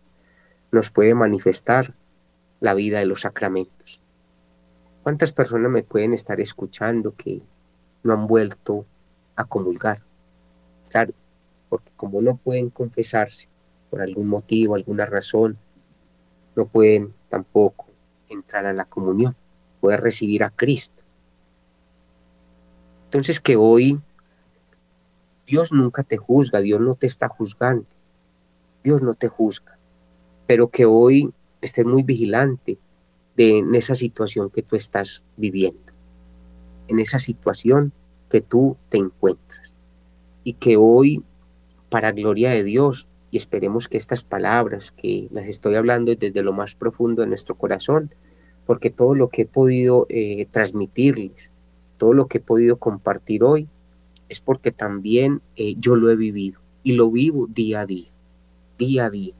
nos 0.71 0.91
puede 0.91 1.13
manifestar 1.13 1.93
la 2.59 2.73
vida 2.73 2.99
de 2.99 3.05
los 3.05 3.21
sacramentos. 3.21 4.01
¿Cuántas 5.03 5.31
personas 5.31 5.71
me 5.71 5.83
pueden 5.83 6.13
estar 6.13 6.39
escuchando 6.39 7.15
que 7.15 7.41
no 8.03 8.13
han 8.13 8.27
vuelto 8.27 8.85
a 9.35 9.45
comulgar? 9.45 9.99
Porque 11.69 11.91
como 11.95 12.21
no 12.21 12.37
pueden 12.37 12.69
confesarse 12.69 13.49
por 13.89 14.01
algún 14.01 14.27
motivo, 14.27 14.75
alguna 14.75 15.05
razón, 15.05 15.57
no 16.55 16.65
pueden 16.65 17.13
tampoco 17.29 17.87
entrar 18.29 18.65
a 18.65 18.73
la 18.73 18.85
comunión, 18.85 19.35
poder 19.79 20.01
recibir 20.01 20.43
a 20.43 20.49
Cristo. 20.49 20.96
Entonces 23.07 23.39
que 23.39 23.55
hoy 23.55 24.01
Dios 25.45 25.71
nunca 25.71 26.03
te 26.03 26.17
juzga, 26.17 26.59
Dios 26.59 26.81
no 26.81 26.95
te 26.95 27.07
está 27.07 27.29
juzgando, 27.29 27.85
Dios 28.83 29.01
no 29.01 29.13
te 29.13 29.29
juzga, 29.29 29.79
pero 30.45 30.67
que 30.67 30.85
hoy 30.85 31.31
estés 31.61 31.85
muy 31.85 32.03
vigilante 32.03 32.77
de 33.37 33.59
en 33.59 33.73
esa 33.75 33.95
situación 33.95 34.49
que 34.49 34.61
tú 34.61 34.75
estás 34.75 35.23
viviendo, 35.37 35.93
en 36.89 36.99
esa 36.99 37.17
situación 37.17 37.93
que 38.29 38.41
tú 38.41 38.75
te 38.89 38.97
encuentras. 38.97 39.73
Y 40.43 40.53
que 40.53 40.75
hoy, 40.75 41.23
para 41.89 42.11
gloria 42.11 42.49
de 42.49 42.65
Dios, 42.65 43.07
y 43.31 43.37
esperemos 43.37 43.87
que 43.87 43.95
estas 43.95 44.23
palabras 44.23 44.91
que 44.91 45.29
las 45.31 45.47
estoy 45.47 45.75
hablando 45.75 46.13
desde 46.13 46.43
lo 46.43 46.51
más 46.51 46.75
profundo 46.75 47.21
de 47.21 47.29
nuestro 47.29 47.55
corazón, 47.55 48.13
porque 48.65 48.89
todo 48.89 49.15
lo 49.15 49.29
que 49.29 49.43
he 49.43 49.45
podido 49.45 50.07
eh, 50.09 50.45
transmitirles, 50.51 51.53
todo 51.97 52.13
lo 52.13 52.27
que 52.27 52.37
he 52.37 52.41
podido 52.41 52.77
compartir 52.77 53.43
hoy, 53.43 53.67
es 54.29 54.41
porque 54.41 54.71
también 54.71 55.41
eh, 55.55 55.75
yo 55.77 55.95
lo 55.95 56.09
he 56.09 56.15
vivido 56.15 56.59
y 56.83 56.93
lo 56.93 57.11
vivo 57.11 57.47
día 57.47 57.81
a 57.81 57.85
día, 57.85 58.09
día 58.77 59.05
a 59.05 59.09
día, 59.09 59.33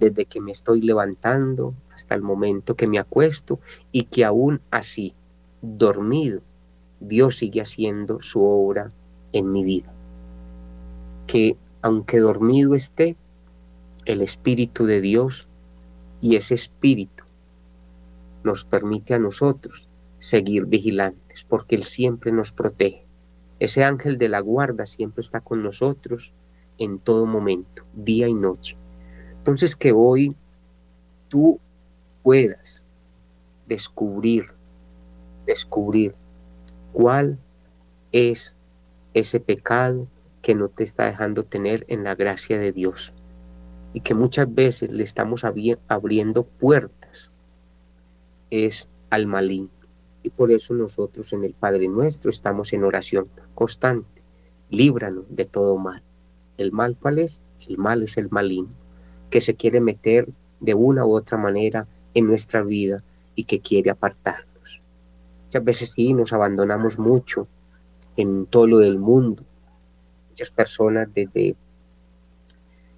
desde 0.00 0.24
que 0.26 0.40
me 0.40 0.52
estoy 0.52 0.80
levantando 0.80 1.74
hasta 1.94 2.14
el 2.14 2.22
momento 2.22 2.76
que 2.76 2.86
me 2.86 2.98
acuesto 2.98 3.60
y 3.92 4.04
que 4.04 4.24
aún 4.24 4.60
así, 4.70 5.14
dormido, 5.62 6.42
Dios 7.00 7.36
sigue 7.36 7.60
haciendo 7.60 8.20
su 8.20 8.42
obra 8.42 8.92
en 9.32 9.50
mi 9.52 9.64
vida. 9.64 9.92
Que 11.26 11.56
aunque 11.82 12.18
dormido 12.18 12.74
esté, 12.74 13.16
el 14.04 14.22
Espíritu 14.22 14.86
de 14.86 15.00
Dios 15.00 15.48
y 16.20 16.36
ese 16.36 16.54
Espíritu 16.54 17.24
nos 18.42 18.64
permite 18.64 19.14
a 19.14 19.18
nosotros 19.18 19.88
seguir 20.18 20.66
porque 21.44 21.76
Él 21.76 21.84
siempre 21.84 22.32
nos 22.32 22.52
protege. 22.52 23.06
Ese 23.60 23.84
ángel 23.84 24.18
de 24.18 24.28
la 24.28 24.40
guarda 24.40 24.86
siempre 24.86 25.20
está 25.20 25.40
con 25.40 25.62
nosotros 25.62 26.32
en 26.78 26.98
todo 26.98 27.26
momento, 27.26 27.84
día 27.92 28.28
y 28.28 28.34
noche. 28.34 28.76
Entonces 29.30 29.74
que 29.74 29.92
hoy 29.92 30.36
tú 31.28 31.60
puedas 32.22 32.86
descubrir, 33.66 34.52
descubrir 35.46 36.14
cuál 36.92 37.38
es 38.12 38.56
ese 39.14 39.40
pecado 39.40 40.06
que 40.42 40.54
no 40.54 40.68
te 40.68 40.84
está 40.84 41.06
dejando 41.06 41.44
tener 41.44 41.84
en 41.88 42.04
la 42.04 42.14
gracia 42.14 42.58
de 42.58 42.72
Dios 42.72 43.12
y 43.92 44.00
que 44.00 44.14
muchas 44.14 44.52
veces 44.52 44.92
le 44.92 45.02
estamos 45.02 45.44
abriendo 45.44 46.44
puertas 46.44 47.32
es 48.50 48.88
al 49.10 49.26
maligno. 49.26 49.77
Y 50.22 50.30
por 50.30 50.50
eso 50.50 50.74
nosotros 50.74 51.32
en 51.32 51.44
el 51.44 51.54
Padre 51.54 51.88
Nuestro 51.88 52.30
estamos 52.30 52.72
en 52.72 52.84
oración 52.84 53.28
constante. 53.54 54.22
Líbranos 54.70 55.24
de 55.28 55.44
todo 55.44 55.78
mal. 55.78 56.02
¿El 56.56 56.72
mal 56.72 56.96
cuál 57.00 57.18
es? 57.18 57.40
El 57.68 57.78
mal 57.78 58.02
es 58.02 58.16
el 58.16 58.28
maligno, 58.30 58.74
que 59.30 59.40
se 59.40 59.54
quiere 59.54 59.80
meter 59.80 60.28
de 60.60 60.74
una 60.74 61.04
u 61.04 61.14
otra 61.14 61.38
manera 61.38 61.86
en 62.14 62.26
nuestra 62.26 62.62
vida 62.62 63.02
y 63.34 63.44
que 63.44 63.60
quiere 63.60 63.90
apartarnos. 63.90 64.82
Muchas 65.44 65.64
veces 65.64 65.92
sí 65.92 66.12
nos 66.12 66.32
abandonamos 66.32 66.98
mucho 66.98 67.46
en 68.16 68.46
todo 68.46 68.66
lo 68.66 68.78
del 68.78 68.98
mundo. 68.98 69.44
Muchas 70.28 70.50
personas 70.50 71.08
desde, 71.14 71.48
eh, 71.48 71.56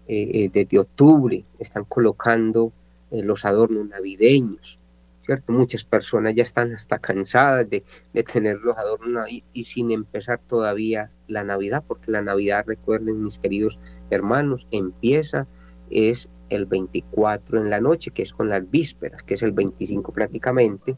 eh, 0.08 0.50
desde 0.52 0.78
octubre 0.78 1.44
están 1.58 1.84
colocando 1.84 2.72
eh, 3.10 3.22
los 3.22 3.44
adornos 3.44 3.88
navideños 3.88 4.78
¿cierto? 5.20 5.52
Muchas 5.52 5.84
personas 5.84 6.34
ya 6.34 6.42
están 6.42 6.72
hasta 6.72 6.98
cansadas 6.98 7.68
de, 7.68 7.84
tener 8.24 8.58
los 8.60 8.76
adornos 8.76 9.28
y 9.28 9.64
sin 9.64 9.90
empezar 9.90 10.40
todavía 10.40 11.10
la 11.26 11.44
Navidad, 11.44 11.84
porque 11.86 12.10
la 12.10 12.22
Navidad, 12.22 12.64
recuerden 12.66 13.22
mis 13.22 13.38
queridos 13.38 13.78
hermanos, 14.10 14.66
empieza, 14.70 15.46
es 15.90 16.30
el 16.48 16.66
24 16.66 17.60
en 17.60 17.70
la 17.70 17.80
noche, 17.80 18.10
que 18.10 18.22
es 18.22 18.32
con 18.32 18.48
las 18.48 18.68
vísperas, 18.68 19.22
que 19.22 19.34
es 19.34 19.42
el 19.42 19.52
25 19.52 20.12
prácticamente, 20.12 20.96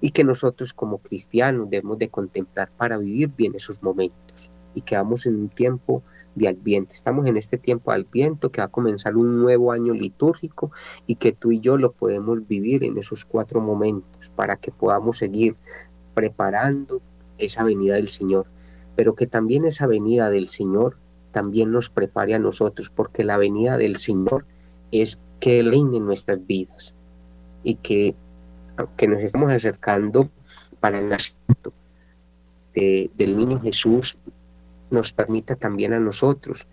y 0.00 0.10
que 0.10 0.24
nosotros 0.24 0.72
como 0.74 0.98
cristianos 0.98 1.70
debemos 1.70 1.98
de 1.98 2.08
contemplar 2.08 2.70
para 2.76 2.98
vivir 2.98 3.30
bien 3.36 3.54
esos 3.54 3.82
momentos 3.82 4.29
y 4.74 4.82
que 4.82 4.96
vamos 4.96 5.26
en 5.26 5.36
un 5.36 5.48
tiempo 5.48 6.02
de 6.34 6.48
Adviento. 6.48 6.94
Estamos 6.94 7.26
en 7.26 7.36
este 7.36 7.58
tiempo 7.58 7.92
de 7.92 7.98
Adviento 7.98 8.50
que 8.50 8.60
va 8.60 8.66
a 8.66 8.68
comenzar 8.68 9.16
un 9.16 9.40
nuevo 9.40 9.72
año 9.72 9.92
litúrgico 9.92 10.70
y 11.06 11.16
que 11.16 11.32
tú 11.32 11.52
y 11.52 11.60
yo 11.60 11.76
lo 11.76 11.92
podemos 11.92 12.46
vivir 12.46 12.84
en 12.84 12.98
esos 12.98 13.24
cuatro 13.24 13.60
momentos 13.60 14.30
para 14.36 14.56
que 14.56 14.70
podamos 14.70 15.18
seguir 15.18 15.56
preparando 16.14 17.00
esa 17.38 17.64
venida 17.64 17.94
del 17.94 18.08
Señor, 18.08 18.46
pero 18.96 19.14
que 19.14 19.26
también 19.26 19.64
esa 19.64 19.86
venida 19.86 20.30
del 20.30 20.48
Señor 20.48 20.96
también 21.32 21.70
nos 21.70 21.90
prepare 21.90 22.34
a 22.34 22.38
nosotros, 22.38 22.90
porque 22.90 23.24
la 23.24 23.36
venida 23.36 23.76
del 23.76 23.96
Señor 23.96 24.46
es 24.90 25.20
que 25.38 25.62
reine 25.62 26.00
nuestras 26.00 26.44
vidas 26.46 26.94
y 27.62 27.76
que 27.76 28.14
aunque 28.76 29.08
nos 29.08 29.22
estamos 29.22 29.52
acercando 29.52 30.28
para 30.80 30.98
el 30.98 31.08
nacimiento 31.08 31.72
del 32.74 33.36
niño 33.36 33.60
Jesús, 33.60 34.16
nos 34.90 35.12
permita 35.12 35.56
también 35.56 35.92
a 35.92 36.00
nosotros 36.00 36.66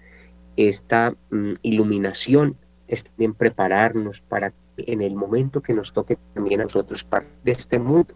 esta 0.55 1.13
mm, 1.30 1.53
iluminación, 1.61 2.57
es 2.88 3.03
también 3.03 3.34
prepararnos 3.34 4.22
para 4.22 4.53
en 4.78 5.01
el 5.01 5.15
momento 5.15 5.61
que 5.61 5.74
nos 5.74 5.93
toque 5.93 6.18
también 6.34 6.61
a 6.61 6.63
nosotros 6.63 7.03
parte 7.03 7.30
de 7.43 7.51
este 7.51 7.80
mundo, 7.80 8.13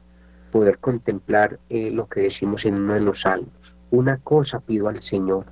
poder 0.52 0.78
contemplar 0.80 1.60
eh, 1.70 1.92
lo 1.92 2.08
que 2.08 2.22
decimos 2.22 2.66
en 2.66 2.76
uno 2.76 2.94
de 2.94 3.02
los 3.02 3.22
salmos. 3.22 3.76
Una 3.90 4.18
cosa 4.18 4.60
pido 4.60 4.88
al 4.88 5.02
Señor, 5.02 5.46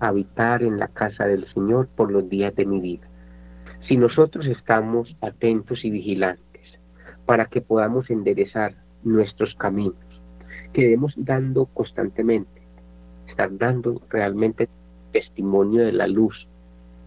habitar 0.00 0.62
en 0.62 0.78
la 0.78 0.88
casa 0.88 1.24
del 1.24 1.46
Señor 1.52 1.88
por 1.88 2.10
los 2.10 2.28
días 2.28 2.54
de 2.54 2.66
mi 2.66 2.80
vida. 2.80 3.08
Si 3.88 3.96
nosotros 3.96 4.46
estamos 4.46 5.16
atentos 5.20 5.84
y 5.84 5.90
vigilantes 5.90 6.62
para 7.24 7.46
que 7.46 7.60
podamos 7.60 8.10
enderezar 8.10 8.74
nuestros 9.02 9.54
caminos, 9.54 9.96
quedemos 10.72 11.14
dando 11.16 11.66
constantemente 11.66 12.61
estar 13.32 13.56
dando 13.56 14.00
realmente 14.08 14.68
testimonio 15.12 15.84
de 15.84 15.92
la 15.92 16.06
luz 16.06 16.46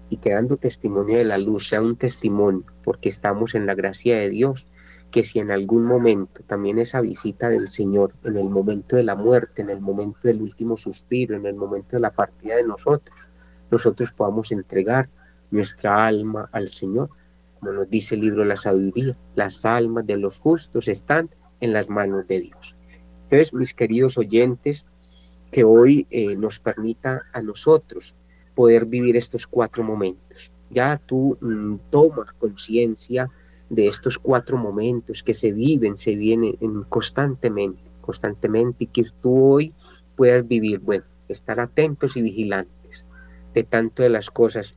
y 0.10 0.18
que 0.18 0.34
dando 0.34 0.58
testimonio 0.58 1.18
de 1.18 1.26
la 1.26 1.38
luz 1.38 1.70
sea 1.70 1.82
un 1.82 1.96
testimonio 1.96 2.64
porque 2.84 3.10
estamos 3.10 3.56
en 3.56 3.66
la 3.66 3.74
gracia 3.74 4.18
de 4.18 4.30
Dios, 4.30 4.66
que 5.12 5.24
si 5.24 5.40
en 5.40 5.52
algún 5.52 5.86
momento 5.86 6.44
también 6.46 6.78
esa 6.78 7.02
visita 7.02 7.50
del 7.50 7.68
Señor, 7.70 8.14
en 8.24 8.38
el 8.38 8.50
momento 8.50 8.96
de 8.96 9.04
la 9.04 9.16
muerte, 9.16 9.62
en 9.62 9.70
el 9.70 9.82
momento 9.82 10.20
del 10.24 10.42
último 10.42 10.78
suspiro, 10.78 11.36
en 11.36 11.46
el 11.46 11.56
momento 11.56 11.96
de 11.96 12.02
la 12.02 12.12
partida 12.12 12.56
de 12.56 12.66
nosotros, 12.66 13.30
nosotros 13.72 14.12
podamos 14.12 14.52
entregar 14.52 15.10
nuestra 15.52 16.06
alma 16.06 16.50
al 16.52 16.70
Señor, 16.70 17.10
como 17.60 17.72
nos 17.72 17.90
dice 17.90 18.16
el 18.16 18.22
libro 18.22 18.42
de 18.42 18.50
la 18.50 18.58
sabiduría, 18.58 19.18
las 19.36 19.66
almas 19.66 20.06
de 20.06 20.18
los 20.18 20.40
justos 20.40 20.88
están 20.88 21.30
en 21.62 21.74
las 21.74 21.90
manos 21.90 22.28
de 22.28 22.42
Dios. 22.42 22.76
Entonces, 23.24 23.54
mis 23.54 23.74
queridos 23.74 24.18
oyentes, 24.18 24.86
que 25.56 25.64
hoy 25.64 26.06
eh, 26.12 26.36
nos 26.36 26.60
permita 26.60 27.28
a 27.32 27.41
nosotros 27.41 28.14
poder 28.56 28.86
vivir 28.88 29.16
estos 29.16 29.47
cuatro 29.47 29.86
momentos. 29.86 30.51
Ya 30.70 30.97
tú 30.97 31.38
mm, 31.39 31.78
tomas 31.89 32.34
conciencia 32.34 33.32
de 33.70 33.88
estos 33.88 34.20
cuatro 34.20 34.58
momentos 34.58 35.24
que 35.24 35.34
se 35.34 35.53
viven, 35.53 35.95
se 35.95 36.14
vienen 36.16 36.58
constantemente, 36.89 37.89
constantemente, 38.01 38.84
y 38.84 38.88
que 38.88 39.06
tú 39.22 39.45
hoy 39.45 39.74
puedas 40.18 40.45
vivir, 40.45 40.80
bueno, 40.80 41.06
estar 41.30 41.58
atentos 41.62 42.18
y 42.18 42.22
vigilantes 42.22 43.06
de 43.53 43.64
tanto 43.64 44.03
de 44.03 44.10
las 44.10 44.30
cosas 44.30 44.76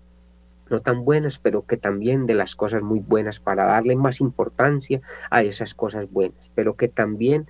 no 0.70 0.80
tan 0.80 1.04
buenas, 1.04 1.40
pero 1.40 1.66
que 1.66 1.76
también 1.76 2.26
de 2.26 2.34
las 2.34 2.54
cosas 2.54 2.84
muy 2.84 3.00
buenas 3.00 3.40
para 3.40 3.66
darle 3.66 3.96
más 3.96 4.20
importancia 4.20 5.00
a 5.28 5.42
esas 5.42 5.74
cosas 5.74 6.08
buenas, 6.08 6.52
pero 6.54 6.76
que 6.76 6.86
también 6.86 7.48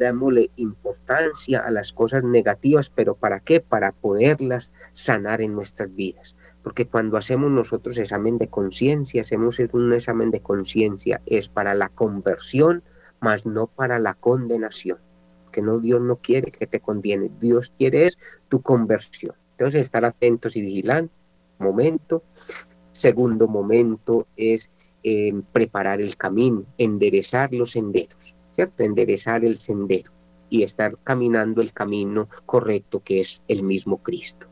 démosle 0.00 0.50
importancia 0.56 1.60
a 1.60 1.70
las 1.70 1.92
cosas 1.92 2.24
negativas, 2.24 2.90
pero 2.90 3.14
¿para 3.14 3.40
qué? 3.40 3.60
Para 3.60 3.92
poderlas 3.92 4.72
sanar 4.92 5.42
en 5.42 5.54
nuestras 5.54 5.94
vidas. 5.94 6.36
Porque 6.62 6.86
cuando 6.86 7.16
hacemos 7.16 7.50
nosotros 7.50 7.98
examen 7.98 8.38
de 8.38 8.48
conciencia, 8.48 9.20
hacemos 9.20 9.58
un 9.58 9.92
examen 9.92 10.30
de 10.30 10.40
conciencia, 10.40 11.20
es 11.26 11.48
para 11.48 11.74
la 11.74 11.90
conversión, 11.90 12.82
más 13.20 13.46
no 13.46 13.66
para 13.66 13.98
la 13.98 14.14
condenación. 14.14 14.98
Que 15.52 15.62
no, 15.62 15.80
Dios 15.80 16.00
no 16.00 16.16
quiere 16.16 16.50
que 16.50 16.66
te 16.66 16.80
condene, 16.80 17.30
Dios 17.38 17.72
quiere 17.76 18.06
es 18.06 18.18
tu 18.48 18.62
conversión. 18.62 19.34
Entonces, 19.52 19.82
estar 19.82 20.04
atentos 20.04 20.56
y 20.56 20.62
vigilantes. 20.62 21.14
Momento. 21.58 22.24
Segundo 22.92 23.46
momento 23.46 24.26
es 24.34 24.70
eh, 25.02 25.34
preparar 25.52 26.00
el 26.00 26.16
camino, 26.16 26.64
enderezar 26.78 27.52
los 27.52 27.72
senderos. 27.72 28.34
¿Cierto? 28.52 28.82
Enderezar 28.82 29.44
el 29.44 29.58
sendero 29.58 30.12
y 30.48 30.64
estar 30.64 30.98
caminando 31.04 31.62
el 31.62 31.72
camino 31.72 32.28
correcto 32.44 33.00
que 33.02 33.20
es 33.20 33.42
el 33.48 33.62
mismo 33.62 33.98
Cristo. 33.98 34.48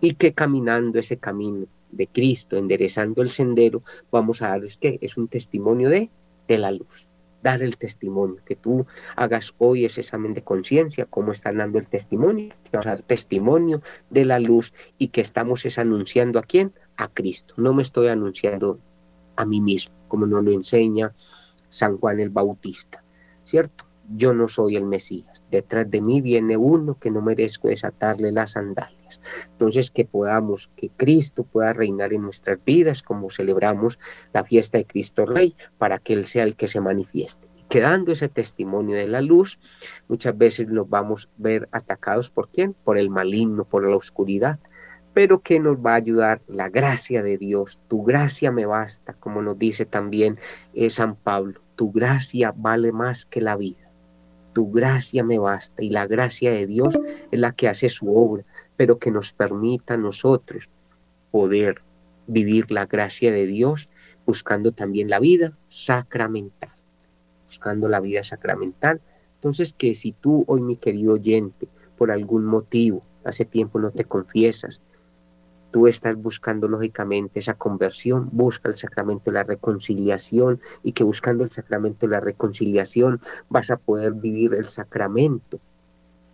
Y 0.00 0.14
que 0.14 0.34
caminando 0.34 0.98
ese 0.98 1.16
camino 1.16 1.66
de 1.90 2.06
Cristo, 2.06 2.56
enderezando 2.56 3.22
el 3.22 3.30
sendero, 3.30 3.82
vamos 4.10 4.42
a 4.42 4.48
dar 4.48 4.62
que 4.80 4.98
es 5.00 5.16
un 5.16 5.28
testimonio 5.28 5.88
de, 5.88 6.10
de 6.48 6.58
la 6.58 6.72
luz. 6.72 7.08
Dar 7.42 7.60
el 7.60 7.76
testimonio, 7.76 8.40
que 8.44 8.54
tú 8.54 8.86
hagas 9.16 9.52
hoy 9.58 9.84
ese 9.84 10.02
examen 10.02 10.32
de 10.32 10.42
conciencia, 10.42 11.06
cómo 11.06 11.32
están 11.32 11.58
dando 11.58 11.78
el 11.78 11.88
testimonio, 11.88 12.54
vamos 12.72 12.86
a 12.86 12.90
dar 12.90 13.02
testimonio 13.02 13.82
de 14.10 14.24
la 14.24 14.38
luz 14.38 14.72
y 14.96 15.08
que 15.08 15.22
estamos 15.22 15.64
es 15.64 15.78
anunciando 15.78 16.38
a 16.38 16.42
quién, 16.42 16.72
a 16.96 17.08
Cristo. 17.08 17.54
No 17.56 17.74
me 17.74 17.82
estoy 17.82 18.08
anunciando 18.08 18.78
a 19.36 19.44
mí 19.44 19.60
mismo, 19.60 19.94
como 20.08 20.26
nos 20.26 20.44
lo 20.44 20.52
enseña 20.52 21.12
San 21.68 21.98
Juan 21.98 22.20
el 22.20 22.30
Bautista, 22.30 23.01
¿cierto? 23.44 23.86
Yo 24.14 24.34
no 24.34 24.48
soy 24.48 24.76
el 24.76 24.84
Mesías, 24.84 25.44
detrás 25.50 25.90
de 25.90 26.00
mí 26.00 26.20
viene 26.20 26.56
uno 26.56 26.98
que 26.98 27.10
no 27.10 27.22
merezco 27.22 27.68
desatarle 27.68 28.32
las 28.32 28.52
sandalias. 28.52 29.20
Entonces 29.50 29.90
que 29.90 30.04
podamos, 30.04 30.70
que 30.76 30.90
Cristo 30.90 31.44
pueda 31.44 31.72
reinar 31.72 32.12
en 32.12 32.22
nuestras 32.22 32.58
vidas 32.64 33.02
como 33.02 33.30
celebramos 33.30 33.98
la 34.32 34.44
fiesta 34.44 34.78
de 34.78 34.86
Cristo 34.86 35.24
Rey, 35.24 35.54
para 35.78 35.98
que 35.98 36.14
Él 36.14 36.26
sea 36.26 36.44
el 36.44 36.56
que 36.56 36.68
se 36.68 36.80
manifieste 36.80 37.52
quedando 37.72 38.12
ese 38.12 38.28
testimonio 38.28 38.98
de 38.98 39.08
la 39.08 39.22
luz, 39.22 39.58
muchas 40.06 40.36
veces 40.36 40.68
nos 40.68 40.90
vamos 40.90 41.30
a 41.32 41.42
ver 41.42 41.70
atacados 41.72 42.28
por 42.28 42.50
quién? 42.50 42.74
Por 42.74 42.98
el 42.98 43.08
maligno, 43.08 43.64
por 43.64 43.88
la 43.88 43.96
oscuridad, 43.96 44.60
pero 45.14 45.40
que 45.40 45.58
nos 45.58 45.78
va 45.78 45.92
a 45.92 45.96
ayudar 45.96 46.42
la 46.46 46.68
gracia 46.68 47.22
de 47.22 47.38
Dios. 47.38 47.80
Tu 47.88 48.02
gracia 48.02 48.52
me 48.52 48.66
basta, 48.66 49.14
como 49.14 49.40
nos 49.40 49.58
dice 49.58 49.86
también 49.86 50.38
eh, 50.74 50.90
San 50.90 51.16
Pablo, 51.16 51.61
tu 51.76 51.90
gracia 51.92 52.52
vale 52.56 52.92
más 52.92 53.26
que 53.26 53.40
la 53.40 53.56
vida. 53.56 53.90
Tu 54.52 54.70
gracia 54.70 55.24
me 55.24 55.38
basta 55.38 55.82
y 55.82 55.90
la 55.90 56.06
gracia 56.06 56.52
de 56.52 56.66
Dios 56.66 56.98
es 57.30 57.40
la 57.40 57.52
que 57.52 57.68
hace 57.68 57.88
su 57.88 58.14
obra, 58.14 58.44
pero 58.76 58.98
que 58.98 59.10
nos 59.10 59.32
permita 59.32 59.94
a 59.94 59.98
nosotros 59.98 60.68
poder 61.30 61.82
vivir 62.26 62.70
la 62.70 62.86
gracia 62.86 63.32
de 63.32 63.46
Dios 63.46 63.88
buscando 64.26 64.72
también 64.72 65.08
la 65.08 65.18
vida 65.18 65.56
sacramental 65.68 66.72
buscando 67.52 67.88
la 67.88 68.00
vida 68.00 68.22
sacramental. 68.22 69.00
Entonces, 69.34 69.74
que 69.74 69.94
si 69.94 70.12
tú 70.12 70.44
hoy, 70.46 70.62
mi 70.62 70.76
querido 70.76 71.14
oyente, 71.14 71.68
por 71.98 72.10
algún 72.10 72.46
motivo, 72.46 73.02
hace 73.24 73.44
tiempo 73.44 73.78
no 73.78 73.90
te 73.90 74.04
confiesas, 74.04 74.80
tú 75.72 75.88
estás 75.88 76.16
buscando 76.16 76.68
lógicamente 76.68 77.40
esa 77.40 77.54
conversión, 77.54 78.28
busca 78.30 78.68
el 78.68 78.76
sacramento 78.76 79.30
de 79.30 79.38
la 79.38 79.42
reconciliación 79.42 80.60
y 80.82 80.92
que 80.92 81.02
buscando 81.02 81.42
el 81.42 81.50
sacramento 81.50 82.06
de 82.06 82.12
la 82.12 82.20
reconciliación 82.20 83.20
vas 83.48 83.70
a 83.70 83.78
poder 83.78 84.12
vivir 84.12 84.54
el 84.54 84.66
sacramento 84.66 85.58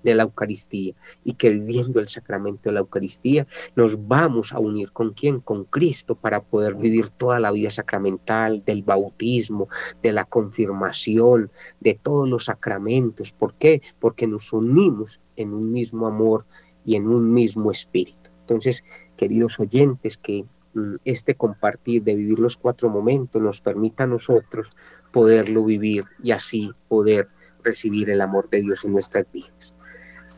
de 0.03 0.15
la 0.15 0.25
Eucaristía 0.25 0.95
y 1.25 1.35
que 1.35 1.51
viviendo 1.51 2.01
el 2.01 2.09
sacramento 2.09 2.69
de 2.69 2.73
la 2.73 2.81
Eucaristía 2.81 3.47
nos 3.75 4.07
vamos 4.07 4.53
a 4.53 4.59
unir 4.59 4.93
con 4.93 5.13
quién, 5.13 5.41
con 5.41 5.65
Cristo 5.65 6.15
para 6.15 6.43
poder 6.43 6.75
vivir 6.75 7.09
toda 7.11 7.41
la 7.41 7.51
vida 7.51 7.71
sacramental 7.71 8.65
del 8.65 8.83
bautismo, 8.83 9.69
de 10.03 10.13
la 10.13 10.25
confirmación, 10.25 11.51
de 11.81 11.95
todos 11.95 12.29
los 12.29 12.47
sacramentos. 12.47 13.33
¿Por 13.33 13.55
qué? 13.55 13.83
Porque 13.99 14.27
nos 14.27 14.53
unimos 14.53 15.21
en 15.37 15.53
un 15.53 15.71
mismo 15.73 16.07
amor 16.07 16.45
y 16.85 16.97
en 16.97 17.09
un 17.09 17.33
mismo 17.33 17.71
espíritu. 17.71 18.31
Entonces, 18.41 18.83
queridos 19.19 19.61
oyentes, 19.61 20.17
que 20.17 20.47
mm, 20.73 20.95
este 21.05 21.35
compartir 21.35 22.03
de 22.03 22.15
vivir 22.15 22.39
los 22.39 22.57
cuatro 22.57 22.89
momentos 22.89 23.43
nos 23.43 23.61
permita 23.61 24.05
a 24.05 24.07
nosotros 24.07 24.71
poderlo 25.13 25.65
vivir 25.65 26.05
y 26.23 26.31
así 26.31 26.73
poder 26.89 27.29
recibir 27.63 28.09
el 28.09 28.23
amor 28.23 28.49
de 28.49 28.63
Dios 28.63 28.87
en 28.87 28.93
nuestras 28.93 29.31
vidas 29.31 29.75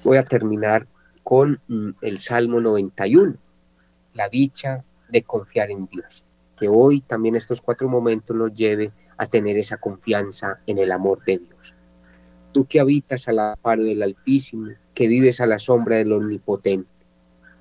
voy 0.05 0.17
a 0.17 0.25
terminar 0.25 0.87
con 1.23 1.61
mm, 1.69 1.91
el 2.01 2.21
Salmo 2.21 2.61
91, 2.61 3.37
la 4.15 4.29
dicha 4.29 4.85
de 5.09 5.23
confiar 5.23 5.71
en 5.71 5.87
Dios. 5.87 6.25
Que 6.57 6.69
hoy 6.69 7.01
también 7.01 7.37
estos 7.37 7.61
cuatro 7.61 7.89
momentos 7.89 8.37
nos 8.37 8.53
lleve 8.53 8.93
a 9.17 9.27
tener 9.27 9.57
esa 9.57 9.79
confianza 9.79 10.61
en 10.67 10.79
el 10.79 10.93
amor 10.93 11.23
de 11.25 11.39
Dios. 11.39 11.75
Tú 12.53 12.67
que 12.67 12.81
habitas 12.81 13.29
al 13.29 13.39
amparo 13.39 13.85
del 13.85 14.03
Altísimo, 14.03 14.73
que 14.93 15.07
vives 15.07 15.41
a 15.41 15.47
la 15.47 15.59
sombra 15.59 15.97
del 15.97 16.13
Omnipotente, 16.13 16.89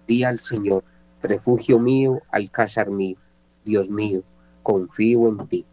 di 0.07 0.23
al 0.23 0.39
Señor, 0.39 0.83
refugio 1.21 1.79
mío, 1.79 2.21
alcázar 2.31 2.89
mío, 2.89 3.17
Dios 3.65 3.89
mío, 3.89 4.23
confío 4.63 5.27
en 5.29 5.47
ti. 5.47 5.65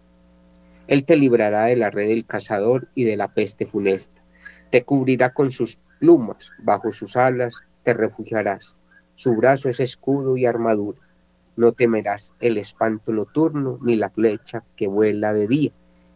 Él 0.86 1.04
te 1.04 1.16
librará 1.16 1.64
de 1.64 1.76
la 1.76 1.90
red 1.90 2.08
del 2.08 2.26
cazador 2.26 2.88
y 2.94 3.04
de 3.04 3.16
la 3.16 3.28
peste 3.34 3.66
funesta. 3.66 4.22
Te 4.70 4.84
cubrirá 4.84 5.32
con 5.32 5.50
sus 5.50 5.78
plumas, 5.98 6.52
bajo 6.58 6.92
sus 6.92 7.16
alas 7.16 7.62
te 7.82 7.94
refugiarás. 7.94 8.76
Su 9.14 9.34
brazo 9.36 9.68
es 9.68 9.80
escudo 9.80 10.36
y 10.36 10.46
armadura. 10.46 11.00
No 11.56 11.72
temerás 11.72 12.34
el 12.40 12.58
espanto 12.58 13.12
nocturno, 13.12 13.78
ni 13.80 13.96
la 13.96 14.10
flecha 14.10 14.64
que 14.76 14.88
vuela 14.88 15.32
de 15.32 15.46
día, 15.46 15.72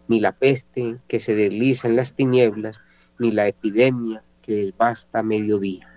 ni 0.09 0.21
la 0.21 0.33
peste 0.33 0.99
que 1.09 1.21
se 1.21 1.35
desliza 1.35 1.89
en 1.89 1.97
las 1.97 2.15
tinieblas, 2.15 2.83
ni 3.19 3.31
la 3.31 3.47
epidemia 3.47 4.23
que 4.43 4.53
desbasta 4.53 5.23
mediodía. 5.23 5.90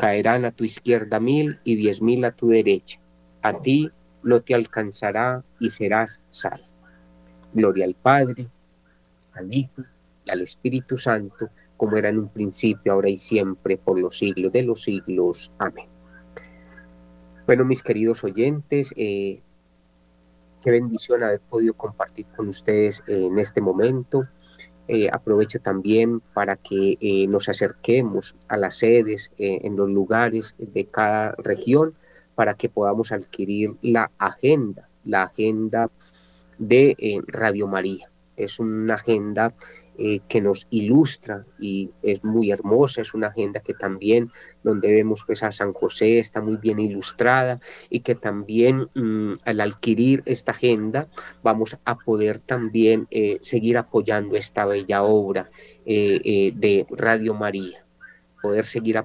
Caerán 0.00 0.44
a 0.44 0.50
tu 0.50 0.64
izquierda 0.64 1.20
mil 1.20 1.60
y 1.62 1.76
diez 1.76 2.00
mil 2.00 2.24
a 2.24 2.32
tu 2.32 2.48
derecha. 2.48 3.00
A 3.42 3.60
ti 3.60 3.90
no 4.22 4.40
te 4.40 4.54
alcanzará 4.54 5.44
y 5.58 5.70
serás 5.70 6.20
salvo. 6.30 6.64
Gloria 7.52 7.84
al 7.84 7.94
Padre, 7.94 8.48
al 9.32 9.52
Hijo 9.52 9.82
al 10.30 10.40
Espíritu 10.42 10.96
Santo, 10.96 11.50
como 11.76 11.96
era 11.96 12.08
en 12.08 12.18
un 12.18 12.28
principio, 12.28 12.92
ahora 12.92 13.08
y 13.08 13.16
siempre, 13.16 13.76
por 13.76 13.98
los 13.98 14.18
siglos 14.18 14.52
de 14.52 14.62
los 14.62 14.82
siglos. 14.82 15.52
Amén. 15.58 15.88
Bueno, 17.46 17.64
mis 17.64 17.82
queridos 17.82 18.22
oyentes, 18.22 18.92
eh, 18.96 19.42
qué 20.62 20.70
bendición 20.70 21.22
haber 21.22 21.40
podido 21.40 21.74
compartir 21.74 22.26
con 22.36 22.48
ustedes 22.48 23.02
en 23.06 23.38
este 23.38 23.60
momento. 23.60 24.28
Eh, 24.88 25.08
aprovecho 25.12 25.60
también 25.60 26.20
para 26.34 26.56
que 26.56 26.98
eh, 27.00 27.26
nos 27.28 27.48
acerquemos 27.48 28.34
a 28.48 28.56
las 28.56 28.78
sedes 28.78 29.30
en 29.38 29.76
los 29.76 29.88
lugares 29.88 30.54
de 30.58 30.86
cada 30.86 31.34
región 31.38 31.94
para 32.34 32.54
que 32.54 32.68
podamos 32.68 33.12
adquirir 33.12 33.76
la 33.82 34.10
agenda, 34.18 34.88
la 35.04 35.24
agenda 35.24 35.90
de 36.58 37.22
Radio 37.28 37.68
María. 37.68 38.10
Es 38.36 38.58
una 38.58 38.94
agenda 38.94 39.54
eh, 40.02 40.20
que 40.28 40.40
nos 40.40 40.66
ilustra 40.70 41.44
y 41.58 41.90
es 42.02 42.24
muy 42.24 42.50
hermosa, 42.50 43.02
es 43.02 43.12
una 43.12 43.26
agenda 43.26 43.60
que 43.60 43.74
también 43.74 44.32
donde 44.62 44.90
vemos 44.90 45.24
pues 45.26 45.42
a 45.42 45.52
San 45.52 45.74
José 45.74 46.18
está 46.18 46.40
muy 46.40 46.56
bien 46.56 46.78
ilustrada 46.78 47.60
y 47.90 48.00
que 48.00 48.14
también 48.14 48.88
mm, 48.94 49.34
al 49.44 49.60
adquirir 49.60 50.22
esta 50.24 50.52
agenda 50.52 51.08
vamos 51.42 51.76
a 51.84 51.98
poder 51.98 52.38
también 52.38 53.08
eh, 53.10 53.40
seguir 53.42 53.76
apoyando 53.76 54.36
esta 54.36 54.64
bella 54.64 55.02
obra 55.02 55.50
eh, 55.84 56.50
de 56.56 56.86
Radio 56.88 57.34
María, 57.34 57.84
poder 58.40 58.64
seguir 58.64 58.98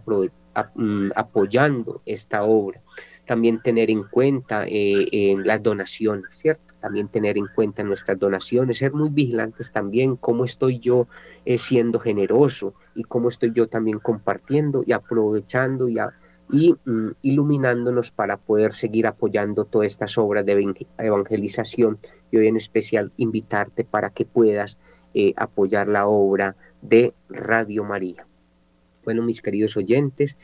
mm, 0.76 1.08
apoyando 1.14 2.04
esta 2.06 2.44
obra 2.44 2.82
también 3.26 3.62
tener 3.62 3.90
en 3.90 4.04
cuenta 4.04 4.66
eh, 4.68 5.36
las 5.44 5.62
donaciones, 5.62 6.36
¿cierto? 6.36 6.76
También 6.80 7.08
tener 7.08 7.38
en 7.38 7.48
cuenta 7.48 7.84
nuestras 7.84 8.18
donaciones, 8.20 8.78
ser 8.78 8.94
muy 8.94 9.10
vigilantes 9.10 9.72
también 9.72 10.16
cómo 10.16 10.46
estoy 10.46 10.80
yo 10.80 11.08
eh, 11.46 11.58
siendo 11.58 12.00
generoso 12.00 12.74
y 12.94 13.04
cómo 13.04 13.30
estoy 13.30 13.52
yo 13.54 13.68
también 13.68 14.00
compartiendo 14.00 14.84
y 14.86 14.92
aprovechando 14.92 15.90
y, 15.90 15.98
y 16.52 16.76
mm, 16.86 17.12
iluminándonos 17.24 18.12
para 18.12 18.38
poder 18.38 18.74
seguir 18.74 19.08
apoyando 19.08 19.66
todas 19.66 19.88
estas 19.88 20.18
obras 20.18 20.46
de 20.46 20.76
evangelización 21.00 22.00
y 22.32 22.38
hoy 22.38 22.48
en 22.48 22.58
especial 22.58 23.12
invitarte 23.18 23.84
para 23.84 24.12
que 24.12 24.26
puedas 24.26 24.78
eh, 25.14 25.34
apoyar 25.38 25.88
la 25.88 26.08
obra 26.08 26.56
de 26.82 27.14
Radio 27.30 27.84
María. 27.84 28.28
Bueno, 29.04 29.24
mis 29.24 29.42
queridos 29.42 29.78
oyentes, 29.78 30.36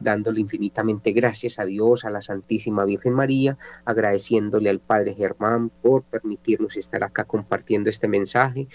dándole 0.00 0.40
infinitamente 0.40 1.12
gracias 1.12 1.58
a 1.58 1.64
Dios, 1.64 2.04
a 2.04 2.10
la 2.10 2.22
Santísima 2.22 2.84
Virgen 2.84 3.14
María, 3.14 3.56
agradeciéndole 3.84 4.70
al 4.70 4.80
Padre 4.80 5.14
Germán 5.14 5.70
por 5.82 6.02
permitirnos 6.04 6.76
estar 6.76 7.04
acá 7.04 7.24
compartiendo 7.24 7.90
este 7.90 8.08
mensaje 8.08 8.66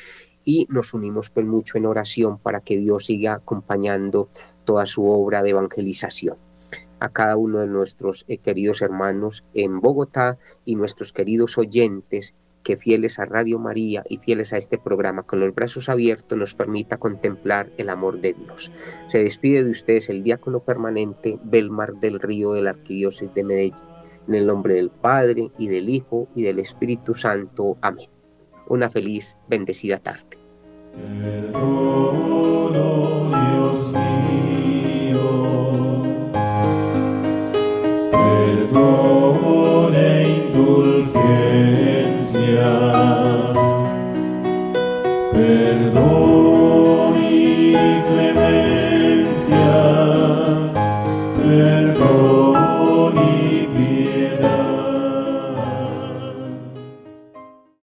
y 0.44 0.68
nos 0.70 0.94
unimos 0.94 1.32
pues 1.32 1.46
mucho 1.46 1.78
en 1.78 1.88
oración 1.88 2.38
para 2.38 2.62
que 2.62 2.78
Dios 2.78 3.06
siga 3.06 3.34
acompañando 3.34 4.30
toda 4.64 4.86
su 4.86 5.10
obra 5.10 5.42
de 5.42 5.50
evangelización. 5.50 6.38
A 7.00 7.10
cada 7.10 7.36
uno 7.36 7.60
de 7.60 7.68
nuestros 7.68 8.24
eh, 8.28 8.38
queridos 8.38 8.82
hermanos 8.82 9.44
en 9.54 9.82
Bogotá 9.82 10.38
y 10.64 10.76
nuestros 10.76 11.12
queridos 11.12 11.58
oyentes 11.58 12.36
que 12.66 12.76
fieles 12.76 13.20
a 13.20 13.26
Radio 13.26 13.60
María 13.60 14.04
y 14.10 14.18
fieles 14.18 14.52
a 14.52 14.58
este 14.58 14.80
programa 14.80 15.24
con 15.24 15.40
los 15.40 15.54
brazos 15.54 15.88
abiertos 15.88 16.38
nos 16.38 16.56
permita 16.56 16.98
contemplar 16.98 17.70
el 17.78 17.90
amor 17.90 18.20
de 18.20 18.34
Dios. 18.34 18.72
Se 19.08 19.24
despide 19.24 19.64
de 19.64 19.70
ustedes 19.70 20.10
el 20.10 20.24
diácono 20.24 20.62
permanente 20.62 21.40
Belmar 21.44 21.94
del 21.94 22.20
Río 22.20 22.54
de 22.54 22.64
la 22.64 22.72
Arquidiócesis 22.72 23.34
de 23.36 23.44
Medellín. 23.44 23.86
En 24.28 24.34
el 24.34 24.48
nombre 24.48 24.74
del 24.74 24.90
Padre 24.90 25.52
y 25.60 25.68
del 25.68 25.88
Hijo 25.88 26.28
y 26.36 26.42
del 26.42 26.58
Espíritu 26.58 27.14
Santo. 27.14 27.78
Amén. 27.82 28.10
Una 28.68 28.90
feliz, 28.90 29.38
bendecida 29.48 30.00
tarde. 30.00 30.40
Perdón. 42.66 43.25